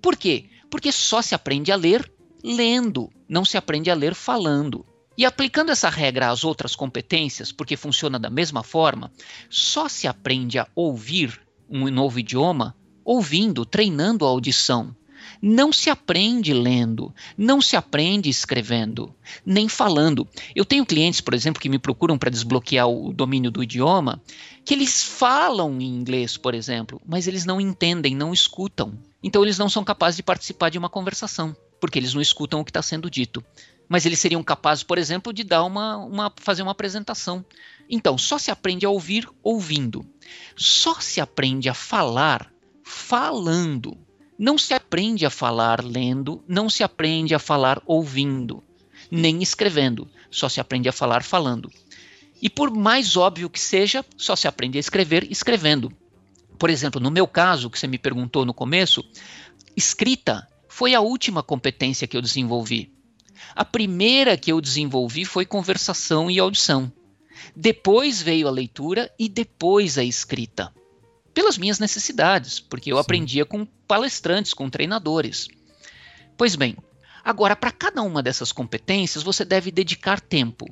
Por 0.00 0.16
quê? 0.16 0.48
Porque 0.70 0.92
só 0.92 1.20
se 1.20 1.34
aprende 1.34 1.72
a 1.72 1.76
ler 1.76 2.10
lendo, 2.44 3.10
não 3.28 3.44
se 3.44 3.56
aprende 3.56 3.90
a 3.90 3.94
ler 3.94 4.14
falando. 4.14 4.86
E 5.18 5.24
aplicando 5.24 5.72
essa 5.72 5.88
regra 5.88 6.30
às 6.30 6.44
outras 6.44 6.76
competências, 6.76 7.50
porque 7.50 7.76
funciona 7.76 8.18
da 8.18 8.30
mesma 8.30 8.62
forma, 8.62 9.10
só 9.50 9.88
se 9.88 10.06
aprende 10.06 10.58
a 10.58 10.68
ouvir 10.74 11.40
um 11.68 11.90
novo 11.90 12.20
idioma 12.20 12.76
ouvindo, 13.04 13.64
treinando 13.64 14.24
a 14.24 14.28
audição. 14.28 14.94
Não 15.40 15.72
se 15.72 15.90
aprende 15.90 16.52
lendo, 16.52 17.14
não 17.36 17.60
se 17.60 17.76
aprende 17.76 18.28
escrevendo, 18.28 19.14
nem 19.44 19.68
falando. 19.68 20.26
Eu 20.54 20.64
tenho 20.64 20.86
clientes, 20.86 21.20
por 21.20 21.34
exemplo, 21.34 21.60
que 21.60 21.68
me 21.68 21.78
procuram 21.78 22.18
para 22.18 22.30
desbloquear 22.30 22.88
o 22.88 23.12
domínio 23.12 23.50
do 23.50 23.62
idioma, 23.62 24.20
que 24.64 24.74
eles 24.74 25.02
falam 25.02 25.80
em 25.80 25.86
inglês, 25.86 26.36
por 26.36 26.54
exemplo, 26.54 27.00
mas 27.06 27.26
eles 27.26 27.44
não 27.44 27.60
entendem, 27.60 28.14
não 28.14 28.32
escutam. 28.32 28.98
Então 29.22 29.42
eles 29.42 29.58
não 29.58 29.68
são 29.68 29.84
capazes 29.84 30.16
de 30.16 30.22
participar 30.22 30.70
de 30.70 30.78
uma 30.78 30.88
conversação, 30.88 31.56
porque 31.80 31.98
eles 31.98 32.14
não 32.14 32.20
escutam 32.20 32.60
o 32.60 32.64
que 32.64 32.70
está 32.70 32.82
sendo 32.82 33.10
dito. 33.10 33.44
Mas 33.88 34.04
eles 34.04 34.18
seriam 34.18 34.42
capazes, 34.42 34.82
por 34.82 34.98
exemplo, 34.98 35.32
de 35.32 35.44
dar 35.44 35.62
uma, 35.62 35.96
uma, 35.96 36.32
fazer 36.36 36.62
uma 36.62 36.72
apresentação. 36.72 37.44
Então, 37.88 38.18
só 38.18 38.36
se 38.38 38.50
aprende 38.50 38.84
a 38.84 38.90
ouvir 38.90 39.28
ouvindo. 39.42 40.04
Só 40.56 41.00
se 41.00 41.20
aprende 41.20 41.68
a 41.68 41.74
falar 41.74 42.52
falando. 42.82 43.96
Não 44.38 44.58
se 44.58 44.74
aprende 44.74 45.24
a 45.24 45.30
falar 45.30 45.82
lendo, 45.82 46.44
não 46.46 46.68
se 46.68 46.82
aprende 46.82 47.34
a 47.34 47.38
falar 47.38 47.82
ouvindo, 47.86 48.62
nem 49.10 49.42
escrevendo. 49.42 50.06
Só 50.30 50.46
se 50.48 50.60
aprende 50.60 50.88
a 50.88 50.92
falar 50.92 51.22
falando. 51.22 51.70
E 52.42 52.50
por 52.50 52.70
mais 52.70 53.16
óbvio 53.16 53.48
que 53.48 53.58
seja, 53.58 54.04
só 54.14 54.36
se 54.36 54.46
aprende 54.46 54.76
a 54.76 54.80
escrever 54.80 55.26
escrevendo. 55.30 55.90
Por 56.58 56.68
exemplo, 56.68 57.00
no 57.00 57.10
meu 57.10 57.26
caso, 57.26 57.70
que 57.70 57.78
você 57.78 57.86
me 57.86 57.96
perguntou 57.96 58.44
no 58.44 58.52
começo, 58.52 59.02
escrita 59.74 60.46
foi 60.68 60.94
a 60.94 61.00
última 61.00 61.42
competência 61.42 62.06
que 62.06 62.16
eu 62.16 62.20
desenvolvi. 62.20 62.92
A 63.54 63.64
primeira 63.64 64.36
que 64.36 64.52
eu 64.52 64.60
desenvolvi 64.60 65.24
foi 65.24 65.46
conversação 65.46 66.30
e 66.30 66.38
audição. 66.38 66.92
Depois 67.54 68.20
veio 68.20 68.48
a 68.48 68.50
leitura 68.50 69.10
e 69.18 69.30
depois 69.30 69.96
a 69.96 70.04
escrita 70.04 70.72
pelas 71.36 71.58
minhas 71.58 71.78
necessidades, 71.78 72.58
porque 72.58 72.90
eu 72.90 72.96
Sim. 72.96 73.02
aprendia 73.02 73.44
com 73.44 73.66
palestrantes, 73.86 74.54
com 74.54 74.70
treinadores. 74.70 75.48
Pois 76.34 76.56
bem, 76.56 76.74
agora 77.22 77.54
para 77.54 77.70
cada 77.70 78.00
uma 78.00 78.22
dessas 78.22 78.52
competências 78.52 79.22
você 79.22 79.44
deve 79.44 79.70
dedicar 79.70 80.18
tempo. 80.18 80.64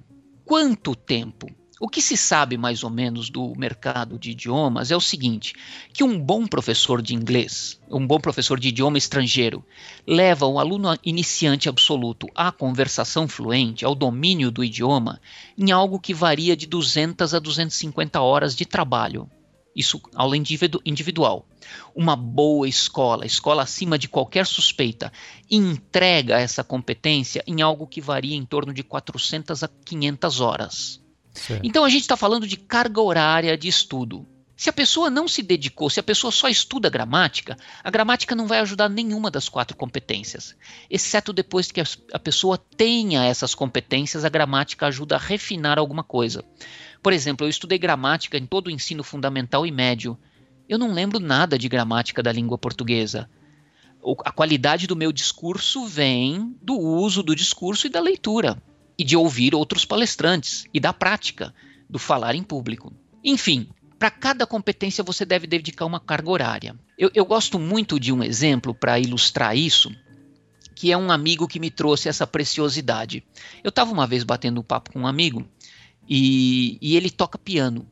Quanto 0.42 0.96
tempo? 0.96 1.54
O 1.78 1.86
que 1.86 2.00
se 2.00 2.16
sabe 2.16 2.56
mais 2.56 2.82
ou 2.82 2.88
menos 2.88 3.28
do 3.28 3.52
mercado 3.58 4.18
de 4.18 4.30
idiomas 4.30 4.90
é 4.90 4.96
o 4.96 5.02
seguinte: 5.02 5.52
que 5.92 6.02
um 6.02 6.18
bom 6.18 6.46
professor 6.46 7.02
de 7.02 7.14
inglês, 7.14 7.78
um 7.90 8.06
bom 8.06 8.18
professor 8.18 8.58
de 8.58 8.68
idioma 8.68 8.96
estrangeiro, 8.96 9.62
leva 10.06 10.46
o 10.46 10.58
aluno 10.58 10.98
iniciante 11.04 11.68
absoluto 11.68 12.26
à 12.34 12.50
conversação 12.50 13.28
fluente, 13.28 13.84
ao 13.84 13.94
domínio 13.94 14.50
do 14.50 14.64
idioma, 14.64 15.20
em 15.58 15.72
algo 15.72 16.00
que 16.00 16.14
varia 16.14 16.56
de 16.56 16.66
200 16.66 17.34
a 17.34 17.38
250 17.38 18.18
horas 18.18 18.56
de 18.56 18.64
trabalho. 18.64 19.28
Isso 19.74 20.00
aula 20.14 20.36
individual. 20.36 21.48
Uma 21.94 22.14
boa 22.14 22.68
escola, 22.68 23.26
escola 23.26 23.62
acima 23.62 23.98
de 23.98 24.08
qualquer 24.08 24.46
suspeita, 24.46 25.12
entrega 25.50 26.38
essa 26.38 26.62
competência 26.62 27.42
em 27.46 27.62
algo 27.62 27.86
que 27.86 28.00
varia 28.00 28.36
em 28.36 28.44
torno 28.44 28.72
de 28.72 28.82
400 28.82 29.62
a 29.64 29.68
500 29.68 30.40
horas. 30.40 31.00
Certo. 31.32 31.66
Então 31.66 31.84
a 31.84 31.88
gente 31.88 32.02
está 32.02 32.16
falando 32.16 32.46
de 32.46 32.56
carga 32.56 33.00
horária 33.00 33.58
de 33.58 33.66
estudo. 33.66 34.26
Se 34.56 34.70
a 34.70 34.72
pessoa 34.72 35.10
não 35.10 35.26
se 35.26 35.42
dedicou, 35.42 35.90
se 35.90 35.98
a 35.98 36.02
pessoa 36.02 36.30
só 36.30 36.48
estuda 36.48 36.88
gramática, 36.88 37.56
a 37.82 37.90
gramática 37.90 38.36
não 38.36 38.46
vai 38.46 38.60
ajudar 38.60 38.88
nenhuma 38.88 39.28
das 39.28 39.48
quatro 39.48 39.76
competências. 39.76 40.54
Exceto 40.88 41.32
depois 41.32 41.72
que 41.72 41.82
a 42.12 42.18
pessoa 42.20 42.56
tenha 42.56 43.24
essas 43.24 43.52
competências, 43.52 44.24
a 44.24 44.28
gramática 44.28 44.86
ajuda 44.86 45.16
a 45.16 45.18
refinar 45.18 45.76
alguma 45.76 46.04
coisa. 46.04 46.44
Por 47.04 47.12
exemplo, 47.12 47.44
eu 47.44 47.50
estudei 47.50 47.76
gramática 47.76 48.38
em 48.38 48.46
todo 48.46 48.68
o 48.68 48.70
ensino 48.70 49.04
fundamental 49.04 49.66
e 49.66 49.70
médio. 49.70 50.18
Eu 50.66 50.78
não 50.78 50.90
lembro 50.90 51.20
nada 51.20 51.58
de 51.58 51.68
gramática 51.68 52.22
da 52.22 52.32
língua 52.32 52.56
portuguesa. 52.56 53.28
A 54.24 54.32
qualidade 54.32 54.86
do 54.86 54.96
meu 54.96 55.12
discurso 55.12 55.84
vem 55.84 56.56
do 56.62 56.78
uso 56.78 57.22
do 57.22 57.36
discurso 57.36 57.86
e 57.86 57.90
da 57.90 58.00
leitura 58.00 58.56
e 58.96 59.04
de 59.04 59.18
ouvir 59.18 59.54
outros 59.54 59.84
palestrantes 59.84 60.64
e 60.72 60.80
da 60.80 60.94
prática 60.94 61.54
do 61.90 61.98
falar 61.98 62.34
em 62.34 62.42
público. 62.42 62.90
Enfim, 63.22 63.68
para 63.98 64.10
cada 64.10 64.46
competência 64.46 65.04
você 65.04 65.26
deve 65.26 65.46
dedicar 65.46 65.84
uma 65.84 66.00
carga 66.00 66.30
horária. 66.30 66.74
Eu, 66.96 67.10
eu 67.14 67.26
gosto 67.26 67.58
muito 67.58 68.00
de 68.00 68.14
um 68.14 68.22
exemplo 68.22 68.74
para 68.74 68.98
ilustrar 68.98 69.54
isso, 69.54 69.94
que 70.74 70.90
é 70.90 70.96
um 70.96 71.10
amigo 71.10 71.46
que 71.46 71.60
me 71.60 71.70
trouxe 71.70 72.08
essa 72.08 72.26
preciosidade. 72.26 73.22
Eu 73.62 73.68
estava 73.68 73.92
uma 73.92 74.06
vez 74.06 74.24
batendo 74.24 74.60
um 74.60 74.64
papo 74.64 74.90
com 74.90 75.00
um 75.00 75.06
amigo 75.06 75.46
e, 76.08 76.78
e, 76.80 76.96
ele 76.96 77.10
toca 77.10 77.38
piano. 77.38 77.86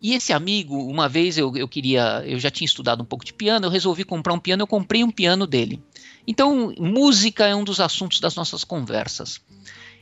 E 0.00 0.14
esse 0.14 0.32
amigo, 0.32 0.76
uma 0.76 1.08
vez 1.08 1.36
eu, 1.36 1.54
eu 1.56 1.68
queria, 1.68 2.22
eu 2.26 2.38
já 2.38 2.50
tinha 2.50 2.64
estudado 2.64 3.02
um 3.02 3.06
pouco 3.06 3.24
de 3.24 3.34
piano, 3.34 3.66
eu 3.66 3.70
resolvi 3.70 4.04
comprar 4.04 4.32
um 4.32 4.38
piano, 4.38 4.62
eu 4.62 4.66
comprei 4.66 5.04
um 5.04 5.10
piano 5.10 5.46
dele. 5.46 5.82
Então, 6.26 6.72
música 6.78 7.46
é 7.46 7.54
um 7.54 7.64
dos 7.64 7.80
assuntos 7.80 8.20
das 8.20 8.34
nossas 8.34 8.64
conversas. 8.64 9.40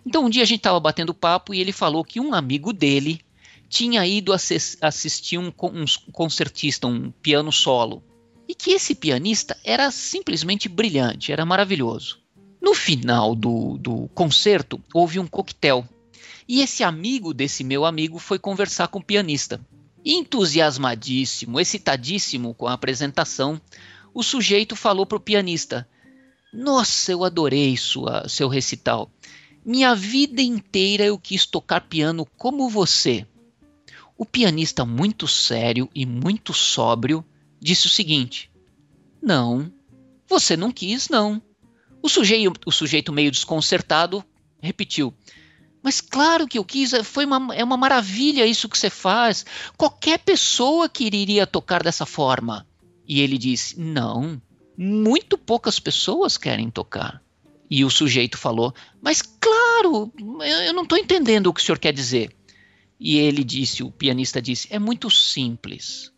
Então 0.08 0.24
um 0.24 0.30
dia 0.30 0.42
a 0.42 0.46
gente 0.46 0.60
estava 0.60 0.80
batendo 0.80 1.12
papo 1.12 1.52
e 1.52 1.60
ele 1.60 1.72
falou 1.72 2.04
que 2.04 2.20
um 2.20 2.32
amigo 2.32 2.72
dele 2.72 3.20
tinha 3.68 4.06
ido 4.06 4.32
assistir 4.32 5.36
um, 5.38 5.48
um 5.48 5.84
concertista, 6.12 6.86
um 6.86 7.10
piano 7.10 7.52
solo, 7.52 8.02
e 8.48 8.54
que 8.54 8.70
esse 8.70 8.94
pianista 8.94 9.54
era 9.62 9.90
simplesmente 9.90 10.66
brilhante, 10.66 11.30
era 11.30 11.44
maravilhoso. 11.44 12.18
No 12.58 12.74
final 12.74 13.34
do, 13.34 13.76
do 13.76 14.08
concerto, 14.14 14.82
houve 14.94 15.18
um 15.18 15.26
coquetel, 15.26 15.86
e 16.48 16.62
esse 16.62 16.82
amigo 16.82 17.34
desse 17.34 17.62
meu 17.62 17.84
amigo 17.84 18.18
foi 18.18 18.38
conversar 18.38 18.88
com 18.88 18.98
o 19.00 19.04
pianista. 19.04 19.60
Entusiasmadíssimo, 20.02 21.60
excitadíssimo 21.60 22.54
com 22.54 22.66
a 22.66 22.72
apresentação, 22.72 23.60
o 24.14 24.22
sujeito 24.22 24.74
falou 24.74 25.04
para 25.04 25.18
o 25.18 25.20
pianista: 25.20 25.86
Nossa, 26.52 27.12
eu 27.12 27.22
adorei 27.22 27.76
sua, 27.76 28.26
seu 28.28 28.48
recital. 28.48 29.10
Minha 29.62 29.94
vida 29.94 30.40
inteira 30.40 31.04
eu 31.04 31.18
quis 31.18 31.44
tocar 31.44 31.82
piano 31.82 32.24
como 32.38 32.70
você. 32.70 33.26
O 34.16 34.24
pianista, 34.24 34.86
muito 34.86 35.28
sério 35.28 35.90
e 35.94 36.06
muito 36.06 36.54
sóbrio, 36.54 37.22
disse 37.60 37.86
o 37.86 37.90
seguinte: 37.90 38.50
Não, 39.20 39.70
você 40.26 40.56
não 40.56 40.72
quis, 40.72 41.10
não. 41.10 41.42
O 42.00 42.08
sujeito, 42.08 42.58
o 42.64 42.72
sujeito 42.72 43.12
meio 43.12 43.30
desconcertado 43.30 44.24
repetiu: 44.60 45.12
Mas 45.88 46.02
claro 46.02 46.46
que 46.46 46.58
eu 46.58 46.64
quis, 46.66 46.92
foi 47.02 47.24
uma, 47.24 47.54
é 47.54 47.64
uma 47.64 47.78
maravilha 47.78 48.44
isso 48.44 48.68
que 48.68 48.76
você 48.76 48.90
faz. 48.90 49.46
Qualquer 49.74 50.18
pessoa 50.18 50.86
queria 50.86 51.46
tocar 51.46 51.82
dessa 51.82 52.04
forma. 52.04 52.66
E 53.06 53.22
ele 53.22 53.38
disse: 53.38 53.80
Não, 53.80 54.38
muito 54.76 55.38
poucas 55.38 55.80
pessoas 55.80 56.36
querem 56.36 56.70
tocar. 56.70 57.22
E 57.70 57.86
o 57.86 57.90
sujeito 57.90 58.36
falou: 58.36 58.74
Mas 59.00 59.22
claro, 59.22 60.12
eu 60.66 60.74
não 60.74 60.82
estou 60.82 60.98
entendendo 60.98 61.46
o 61.46 61.54
que 61.54 61.62
o 61.62 61.64
senhor 61.64 61.78
quer 61.78 61.94
dizer. 61.94 62.36
E 63.00 63.16
ele 63.16 63.42
disse: 63.42 63.82
O 63.82 63.90
pianista 63.90 64.42
disse: 64.42 64.68
É 64.70 64.78
muito 64.78 65.10
simples. 65.10 66.12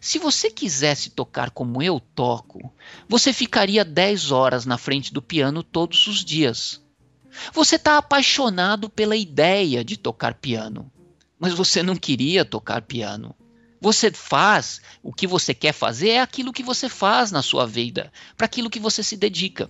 Se 0.00 0.18
você 0.18 0.50
quisesse 0.50 1.10
tocar 1.10 1.50
como 1.50 1.80
eu 1.80 2.00
toco, 2.00 2.74
você 3.08 3.32
ficaria 3.32 3.84
10 3.84 4.32
horas 4.32 4.66
na 4.66 4.76
frente 4.76 5.14
do 5.14 5.22
piano 5.22 5.62
todos 5.62 6.08
os 6.08 6.24
dias. 6.24 6.82
Você 7.52 7.76
está 7.76 7.98
apaixonado 7.98 8.88
pela 8.88 9.16
ideia 9.16 9.84
de 9.84 9.96
tocar 9.96 10.34
piano, 10.34 10.90
mas 11.38 11.52
você 11.52 11.82
não 11.82 11.96
queria 11.96 12.44
tocar 12.44 12.82
piano. 12.82 13.34
Você 13.80 14.12
faz 14.12 14.80
o 15.02 15.12
que 15.12 15.26
você 15.26 15.52
quer 15.52 15.72
fazer, 15.72 16.10
é 16.10 16.20
aquilo 16.20 16.52
que 16.52 16.62
você 16.62 16.88
faz 16.88 17.32
na 17.32 17.42
sua 17.42 17.66
vida, 17.66 18.12
para 18.36 18.44
aquilo 18.44 18.70
que 18.70 18.78
você 18.78 19.02
se 19.02 19.16
dedica. 19.16 19.68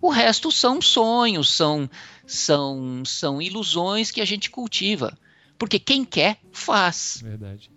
O 0.00 0.10
resto 0.10 0.52
são 0.52 0.80
sonhos, 0.80 1.52
são, 1.52 1.90
são, 2.24 3.04
são 3.04 3.42
ilusões 3.42 4.12
que 4.12 4.20
a 4.20 4.24
gente 4.24 4.48
cultiva. 4.48 5.18
Porque 5.58 5.78
quem 5.78 6.04
quer, 6.04 6.38
faz. 6.52 7.18
Verdade. 7.22 7.70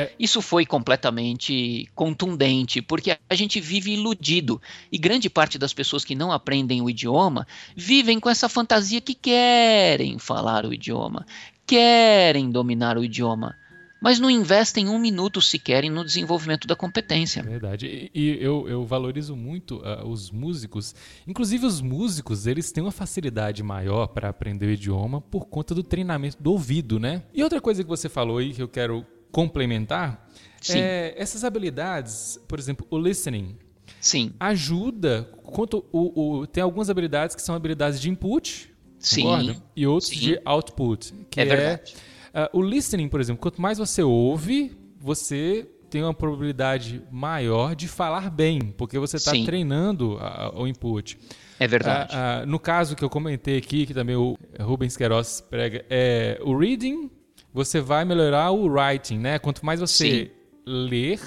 É. 0.00 0.12
Isso 0.18 0.40
foi 0.40 0.64
completamente 0.64 1.88
contundente, 1.94 2.80
porque 2.80 3.16
a 3.28 3.34
gente 3.34 3.60
vive 3.60 3.92
iludido. 3.92 4.60
E 4.90 4.98
grande 4.98 5.28
parte 5.28 5.58
das 5.58 5.72
pessoas 5.72 6.04
que 6.04 6.14
não 6.14 6.32
aprendem 6.32 6.82
o 6.82 6.90
idioma 6.90 7.46
vivem 7.76 8.18
com 8.18 8.28
essa 8.28 8.48
fantasia 8.48 9.00
que 9.00 9.14
querem 9.14 10.18
falar 10.18 10.64
o 10.64 10.72
idioma, 10.72 11.26
querem 11.66 12.50
dominar 12.50 12.96
o 12.96 13.04
idioma 13.04 13.56
mas 14.00 14.18
não 14.18 14.30
investem 14.30 14.88
um 14.88 14.98
minuto 14.98 15.40
sequer 15.40 15.84
no 15.90 16.04
desenvolvimento 16.04 16.66
da 16.66 16.74
competência. 16.74 17.42
Verdade. 17.42 17.86
E, 17.86 18.10
e 18.14 18.42
eu, 18.42 18.66
eu, 18.68 18.84
valorizo 18.84 19.36
muito 19.36 19.76
uh, 19.76 20.06
os 20.06 20.30
músicos. 20.30 20.94
Inclusive, 21.26 21.66
os 21.66 21.80
músicos, 21.80 22.46
eles 22.46 22.72
têm 22.72 22.82
uma 22.82 22.90
facilidade 22.90 23.62
maior 23.62 24.08
para 24.08 24.30
aprender 24.30 24.66
o 24.66 24.70
idioma 24.70 25.20
por 25.20 25.46
conta 25.46 25.74
do 25.74 25.82
treinamento 25.82 26.42
do 26.42 26.52
ouvido, 26.52 26.98
né? 26.98 27.22
E 27.34 27.42
outra 27.42 27.60
coisa 27.60 27.82
que 27.82 27.88
você 27.88 28.08
falou 28.08 28.38
aí 28.38 28.54
que 28.54 28.62
eu 28.62 28.68
quero 28.68 29.04
complementar 29.32 30.28
é 30.68 31.14
essas 31.16 31.44
habilidades, 31.44 32.38
por 32.46 32.58
exemplo, 32.58 32.86
o 32.90 32.98
listening. 32.98 33.56
Sim. 34.00 34.32
Ajuda. 34.38 35.28
Quanto 35.42 35.84
o, 35.92 36.40
o, 36.40 36.46
tem 36.46 36.62
algumas 36.62 36.90
habilidades 36.90 37.34
que 37.34 37.42
são 37.42 37.54
habilidades 37.54 38.00
de 38.00 38.10
input, 38.10 38.70
Sim. 38.98 39.22
Concorda? 39.22 39.56
E 39.74 39.86
outros 39.86 40.10
Sim. 40.10 40.18
de 40.18 40.40
output, 40.44 41.14
que 41.30 41.40
é, 41.40 41.44
verdade. 41.44 41.94
é 41.96 42.10
Uh, 42.30 42.58
o 42.58 42.62
listening, 42.62 43.08
por 43.08 43.20
exemplo, 43.20 43.42
quanto 43.42 43.60
mais 43.60 43.76
você 43.76 44.02
ouve, 44.02 44.76
você 45.00 45.68
tem 45.90 46.02
uma 46.02 46.14
probabilidade 46.14 47.02
maior 47.10 47.74
de 47.74 47.88
falar 47.88 48.30
bem, 48.30 48.72
porque 48.78 48.98
você 49.00 49.16
está 49.16 49.32
treinando 49.32 50.16
a, 50.20 50.52
o 50.54 50.68
input. 50.68 51.18
É 51.58 51.66
verdade. 51.66 52.14
Uh, 52.14 52.44
uh, 52.44 52.46
no 52.46 52.60
caso 52.60 52.94
que 52.94 53.04
eu 53.04 53.10
comentei 53.10 53.58
aqui, 53.58 53.84
que 53.84 53.92
também 53.92 54.14
o 54.14 54.38
Rubens 54.60 54.96
Queiroz 54.96 55.40
prega, 55.40 55.84
é 55.90 56.40
o 56.44 56.56
reading, 56.56 57.10
você 57.52 57.80
vai 57.80 58.04
melhorar 58.04 58.50
o 58.50 58.66
writing, 58.66 59.18
né? 59.18 59.38
Quanto 59.38 59.64
mais 59.64 59.80
você 59.80 60.26
Sim. 60.26 60.30
ler, 60.66 61.20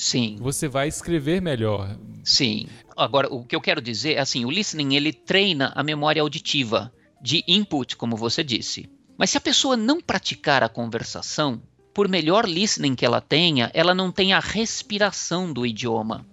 Sim. 0.00 0.38
Você 0.40 0.66
vai 0.66 0.88
escrever 0.88 1.42
melhor. 1.42 1.94
Sim. 2.24 2.68
Agora, 2.96 3.28
o 3.30 3.44
que 3.44 3.54
eu 3.54 3.60
quero 3.60 3.82
dizer 3.82 4.14
é 4.14 4.20
assim, 4.20 4.46
o 4.46 4.50
listening 4.50 4.94
ele 4.94 5.12
treina 5.12 5.72
a 5.76 5.82
memória 5.82 6.22
auditiva 6.22 6.90
de 7.20 7.44
input, 7.46 7.98
como 7.98 8.16
você 8.16 8.42
disse. 8.42 8.88
Mas 9.18 9.28
se 9.28 9.36
a 9.36 9.40
pessoa 9.42 9.76
não 9.76 10.00
praticar 10.00 10.62
a 10.62 10.70
conversação, 10.70 11.60
por 11.92 12.08
melhor 12.08 12.48
listening 12.48 12.94
que 12.94 13.04
ela 13.04 13.20
tenha, 13.20 13.70
ela 13.74 13.94
não 13.94 14.10
tem 14.10 14.32
a 14.32 14.40
respiração 14.40 15.52
do 15.52 15.66
idioma. 15.66 16.26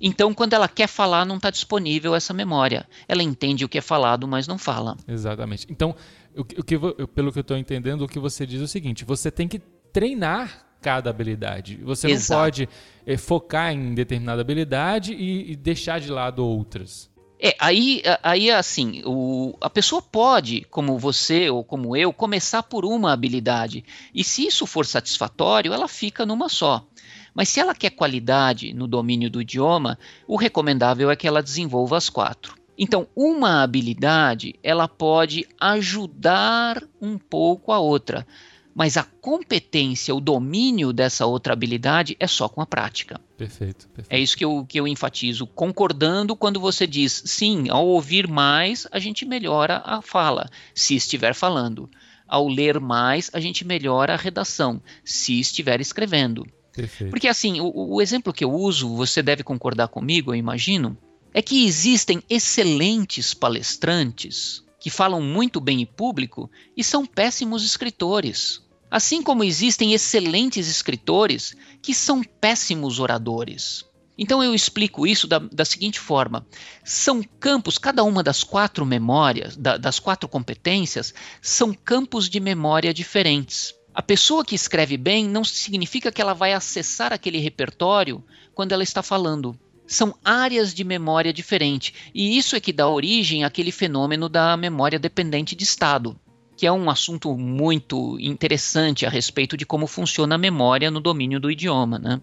Então, 0.00 0.32
quando 0.32 0.54
ela 0.54 0.66
quer 0.66 0.86
falar, 0.86 1.26
não 1.26 1.36
está 1.36 1.50
disponível 1.50 2.14
essa 2.14 2.32
memória. 2.32 2.88
Ela 3.06 3.22
entende 3.22 3.66
o 3.66 3.68
que 3.68 3.78
é 3.78 3.82
falado, 3.82 4.26
mas 4.26 4.48
não 4.48 4.56
fala. 4.56 4.96
Exatamente. 5.06 5.66
Então, 5.68 5.94
o, 6.36 6.44
que, 6.44 6.78
pelo 7.14 7.32
que 7.32 7.38
eu 7.38 7.42
estou 7.42 7.56
entendendo, 7.56 8.02
o 8.02 8.08
que 8.08 8.18
você 8.18 8.46
diz 8.46 8.60
é 8.60 8.64
o 8.64 8.68
seguinte: 8.68 9.04
você 9.04 9.30
tem 9.30 9.46
que 9.46 9.60
treinar 9.92 10.66
cada 10.82 11.08
habilidade. 11.08 11.76
Você 11.82 12.10
Exato. 12.10 12.38
não 12.38 12.44
pode 12.44 12.68
é, 13.06 13.16
focar 13.16 13.72
em 13.72 13.94
determinada 13.94 14.42
habilidade 14.42 15.14
e, 15.14 15.52
e 15.52 15.56
deixar 15.56 15.98
de 15.98 16.10
lado 16.10 16.44
outras. 16.44 17.10
É, 17.40 17.54
aí, 17.58 18.02
aí 18.22 18.50
assim, 18.50 19.02
o, 19.04 19.56
a 19.60 19.68
pessoa 19.68 20.00
pode, 20.00 20.66
como 20.70 20.98
você 20.98 21.48
ou 21.48 21.64
como 21.64 21.96
eu, 21.96 22.12
começar 22.12 22.62
por 22.62 22.84
uma 22.84 23.12
habilidade. 23.12 23.84
E 24.14 24.22
se 24.22 24.46
isso 24.46 24.66
for 24.66 24.84
satisfatório, 24.84 25.72
ela 25.72 25.88
fica 25.88 26.26
numa 26.26 26.48
só. 26.48 26.86
Mas 27.34 27.48
se 27.48 27.60
ela 27.60 27.74
quer 27.74 27.90
qualidade 27.90 28.72
no 28.72 28.86
domínio 28.86 29.28
do 29.28 29.42
idioma, 29.42 29.98
o 30.26 30.36
recomendável 30.36 31.10
é 31.10 31.16
que 31.16 31.26
ela 31.26 31.42
desenvolva 31.42 31.96
as 31.96 32.08
quatro. 32.08 32.54
Então, 32.76 33.06
uma 33.14 33.62
habilidade, 33.62 34.54
ela 34.62 34.88
pode 34.88 35.46
ajudar 35.60 36.82
um 37.00 37.16
pouco 37.16 37.70
a 37.70 37.78
outra, 37.78 38.26
mas 38.74 38.96
a 38.96 39.04
competência, 39.04 40.14
o 40.14 40.20
domínio 40.20 40.92
dessa 40.92 41.24
outra 41.24 41.52
habilidade 41.52 42.16
é 42.18 42.26
só 42.26 42.48
com 42.48 42.60
a 42.60 42.66
prática. 42.66 43.20
Perfeito, 43.36 43.88
perfeito. 43.88 44.12
É 44.12 44.18
isso 44.18 44.36
que 44.36 44.44
eu, 44.44 44.66
que 44.68 44.80
eu 44.80 44.88
enfatizo, 44.88 45.46
concordando 45.46 46.34
quando 46.34 46.58
você 46.58 46.86
diz, 46.86 47.22
sim, 47.24 47.68
ao 47.70 47.86
ouvir 47.86 48.26
mais, 48.26 48.88
a 48.90 48.98
gente 48.98 49.24
melhora 49.24 49.80
a 49.84 50.02
fala, 50.02 50.50
se 50.74 50.96
estiver 50.96 51.34
falando. 51.34 51.88
Ao 52.26 52.48
ler 52.48 52.80
mais, 52.80 53.30
a 53.32 53.38
gente 53.38 53.64
melhora 53.64 54.14
a 54.14 54.18
redação, 54.18 54.82
se 55.04 55.38
estiver 55.38 55.80
escrevendo. 55.80 56.44
Perfeito. 56.72 57.10
Porque 57.10 57.28
assim, 57.28 57.60
o, 57.60 57.70
o 57.72 58.02
exemplo 58.02 58.32
que 58.32 58.44
eu 58.44 58.52
uso, 58.52 58.96
você 58.96 59.22
deve 59.22 59.44
concordar 59.44 59.86
comigo, 59.86 60.32
eu 60.32 60.36
imagino, 60.36 60.98
é 61.34 61.42
que 61.42 61.66
existem 61.66 62.22
excelentes 62.30 63.34
palestrantes 63.34 64.62
que 64.78 64.88
falam 64.88 65.20
muito 65.20 65.60
bem 65.60 65.82
em 65.82 65.86
público 65.86 66.48
e 66.76 66.84
são 66.84 67.04
péssimos 67.04 67.64
escritores. 67.64 68.62
Assim 68.88 69.20
como 69.20 69.42
existem 69.42 69.92
excelentes 69.92 70.68
escritores 70.68 71.56
que 71.82 71.92
são 71.92 72.22
péssimos 72.22 73.00
oradores. 73.00 73.84
Então 74.16 74.44
eu 74.44 74.54
explico 74.54 75.04
isso 75.08 75.26
da, 75.26 75.40
da 75.40 75.64
seguinte 75.64 75.98
forma: 75.98 76.46
são 76.84 77.20
campos, 77.40 77.78
cada 77.78 78.04
uma 78.04 78.22
das 78.22 78.44
quatro 78.44 78.86
memórias, 78.86 79.56
da, 79.56 79.76
das 79.76 79.98
quatro 79.98 80.28
competências, 80.28 81.12
são 81.42 81.74
campos 81.74 82.28
de 82.28 82.38
memória 82.38 82.94
diferentes. 82.94 83.74
A 83.92 84.02
pessoa 84.02 84.44
que 84.44 84.54
escreve 84.54 84.96
bem 84.96 85.26
não 85.28 85.42
significa 85.42 86.12
que 86.12 86.22
ela 86.22 86.34
vai 86.34 86.52
acessar 86.52 87.12
aquele 87.12 87.38
repertório 87.38 88.22
quando 88.54 88.70
ela 88.70 88.84
está 88.84 89.02
falando. 89.02 89.58
São 89.86 90.14
áreas 90.24 90.72
de 90.72 90.82
memória 90.84 91.32
diferentes. 91.32 91.92
E 92.14 92.36
isso 92.38 92.56
é 92.56 92.60
que 92.60 92.72
dá 92.72 92.88
origem 92.88 93.44
àquele 93.44 93.70
fenômeno 93.70 94.28
da 94.28 94.56
memória 94.56 94.98
dependente 94.98 95.54
de 95.54 95.64
estado, 95.64 96.16
que 96.56 96.66
é 96.66 96.72
um 96.72 96.88
assunto 96.88 97.36
muito 97.36 98.18
interessante 98.18 99.04
a 99.04 99.10
respeito 99.10 99.56
de 99.56 99.66
como 99.66 99.86
funciona 99.86 100.36
a 100.36 100.38
memória 100.38 100.90
no 100.90 101.00
domínio 101.00 101.38
do 101.38 101.50
idioma. 101.50 101.98
Né? 101.98 102.20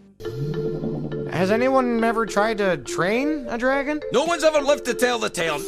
Has 1.32 1.52
anyone 1.52 2.04
ever 2.04 2.26
tried 2.26 2.58
to 2.58 2.78
train 2.78 3.48
a 3.50 3.58
dragon? 3.58 4.00
No 4.12 4.26
one's 4.26 4.44
ever 4.44 4.62
lived 4.62 4.84
to 4.84 4.94
tell 4.94 5.20
the 5.20 5.30
tale. 5.30 5.62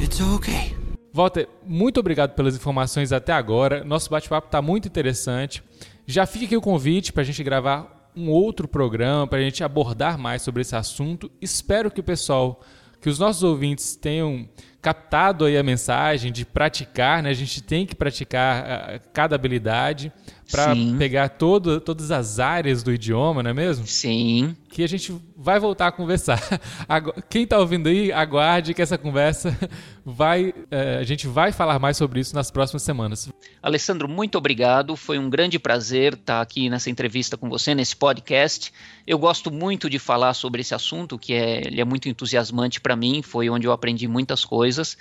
It's 0.00 0.20
okay. 0.20 0.76
Walter, 1.12 1.48
muito 1.66 1.98
obrigado 1.98 2.34
pelas 2.34 2.54
informações 2.54 3.12
até 3.12 3.32
agora. 3.32 3.82
Nosso 3.84 4.10
bate-papo 4.10 4.46
está 4.46 4.62
muito 4.62 4.86
interessante. 4.86 5.62
Já 6.06 6.26
fica 6.26 6.44
aqui 6.44 6.56
o 6.56 6.60
convite 6.60 7.12
para 7.12 7.22
a 7.22 7.24
gente 7.24 7.42
gravar 7.42 7.97
um 8.18 8.30
outro 8.30 8.66
programa 8.66 9.26
para 9.26 9.38
a 9.38 9.42
gente 9.42 9.62
abordar 9.62 10.18
mais 10.18 10.42
sobre 10.42 10.62
esse 10.62 10.74
assunto. 10.74 11.30
Espero 11.40 11.90
que 11.90 12.00
o 12.00 12.04
pessoal, 12.04 12.60
que 13.00 13.08
os 13.08 13.18
nossos 13.18 13.44
ouvintes 13.44 13.94
tenham 13.94 14.48
captado 14.82 15.44
aí 15.44 15.56
a 15.56 15.62
mensagem 15.62 16.32
de 16.32 16.44
praticar, 16.44 17.22
né? 17.22 17.30
A 17.30 17.34
gente 17.34 17.62
tem 17.62 17.86
que 17.86 17.94
praticar 17.94 18.64
uh, 18.64 19.00
cada 19.12 19.36
habilidade 19.36 20.12
para 20.50 20.74
pegar 20.98 21.28
todo, 21.28 21.80
todas 21.80 22.10
as 22.10 22.38
áreas 22.38 22.82
do 22.82 22.92
idioma, 22.92 23.42
não 23.42 23.50
é 23.50 23.54
mesmo? 23.54 23.86
Sim. 23.86 24.56
Que 24.70 24.82
a 24.82 24.88
gente 24.88 25.14
vai 25.36 25.60
voltar 25.60 25.88
a 25.88 25.92
conversar. 25.92 26.40
Quem 27.28 27.42
está 27.42 27.58
ouvindo 27.58 27.88
aí, 27.88 28.10
aguarde 28.10 28.72
que 28.72 28.80
essa 28.80 28.96
conversa 28.96 29.56
vai. 30.04 30.48
Uh, 30.48 30.98
a 31.00 31.04
gente 31.04 31.26
vai 31.26 31.52
falar 31.52 31.78
mais 31.78 31.96
sobre 31.96 32.20
isso 32.20 32.34
nas 32.34 32.50
próximas 32.50 32.82
semanas. 32.82 33.28
Alessandro, 33.62 34.08
muito 34.08 34.38
obrigado. 34.38 34.96
Foi 34.96 35.18
um 35.18 35.28
grande 35.28 35.58
prazer 35.58 36.14
estar 36.14 36.40
aqui 36.40 36.70
nessa 36.70 36.88
entrevista 36.88 37.36
com 37.36 37.48
você, 37.48 37.74
nesse 37.74 37.94
podcast. 37.94 38.72
Eu 39.06 39.18
gosto 39.18 39.50
muito 39.50 39.90
de 39.90 39.98
falar 39.98 40.32
sobre 40.32 40.62
esse 40.62 40.74
assunto, 40.74 41.18
que 41.18 41.34
é, 41.34 41.66
ele 41.66 41.80
é 41.80 41.84
muito 41.84 42.08
entusiasmante 42.08 42.80
para 42.80 42.96
mim. 42.96 43.20
Foi 43.22 43.50
onde 43.50 43.66
eu 43.66 43.72
aprendi 43.72 44.08
muitas 44.08 44.44
coisas. 44.44 44.96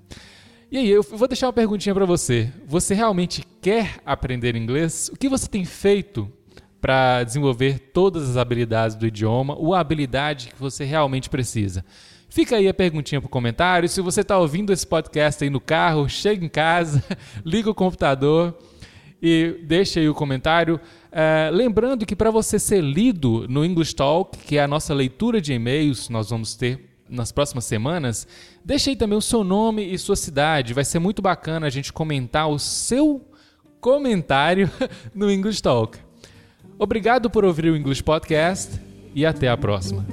E 0.70 0.78
aí, 0.78 0.88
eu 0.88 1.02
vou 1.02 1.26
deixar 1.26 1.48
uma 1.48 1.52
perguntinha 1.52 1.96
para 1.96 2.07
você. 2.07 2.52
Você 2.64 2.94
realmente 2.94 3.42
quer 3.61 3.98
aprender 4.07 4.54
inglês? 4.54 5.11
O 5.12 5.16
que 5.16 5.28
você 5.28 5.48
tem 5.48 5.64
feito 5.64 6.33
para 6.81 7.25
desenvolver 7.25 7.79
todas 7.93 8.29
as 8.31 8.37
habilidades 8.37 8.97
do 8.97 9.07
idioma 9.07 9.57
ou 9.57 9.75
a 9.75 9.81
habilidade 9.81 10.49
que 10.49 10.61
você 10.61 10.85
realmente 10.85 11.29
precisa? 11.29 11.85
Fica 12.29 12.57
aí 12.57 12.69
a 12.69 12.75
perguntinha 12.75 13.21
para 13.21 13.27
o 13.27 13.31
comentário. 13.31 13.88
Se 13.88 14.03
você 14.03 14.21
está 14.21 14.38
ouvindo 14.38 14.73
esse 14.73 14.87
podcast 14.87 15.43
aí 15.43 15.49
no 15.49 15.61
carro, 15.61 16.09
chega 16.09 16.45
em 16.45 16.49
casa, 16.49 17.03
liga 17.45 17.71
o 17.71 17.75
computador 17.75 18.57
e 19.21 19.61
deixa 19.64 19.99
aí 19.99 20.09
o 20.09 20.14
comentário. 20.14 20.79
É, 21.11 21.51
lembrando 21.53 22.05
que 22.05 22.14
para 22.14 22.31
você 22.31 22.59
ser 22.59 22.83
lido 22.83 23.47
no 23.49 23.64
English 23.64 23.95
Talk, 23.95 24.37
que 24.38 24.59
é 24.59 24.62
a 24.62 24.69
nossa 24.69 24.93
leitura 24.93 25.41
de 25.41 25.55
e-mails, 25.55 26.09
nós 26.09 26.29
vamos 26.31 26.55
ter 26.55 26.87
nas 27.09 27.33
próximas 27.33 27.64
semanas, 27.64 28.29
deixe 28.62 28.91
aí 28.91 28.97
também 28.97 29.17
o 29.17 29.23
seu 29.23 29.43
nome 29.43 29.83
e 29.91 29.99
sua 29.99 30.17
cidade. 30.17 30.75
Vai 30.75 30.85
ser 30.85 30.99
muito 30.99 31.23
bacana 31.23 31.67
a 31.67 31.71
gente 31.71 31.93
comentar 31.93 32.49
o 32.49 32.59
seu 32.59 33.27
comentário 33.81 34.71
no 35.14 35.31
English 35.31 35.62
Talk. 35.62 35.99
Obrigado 36.79 37.29
por 37.29 37.45
ouvir 37.45 37.67
o 37.67 37.77
English 37.77 38.03
Podcast 38.03 38.81
e 39.14 39.27
até 39.27 39.49
a 39.49 39.57
próxima. 39.57 40.07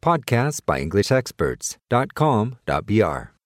Podcasts 0.00 0.60
by 0.60 0.82
EnglishExperts.com.br 0.82 3.30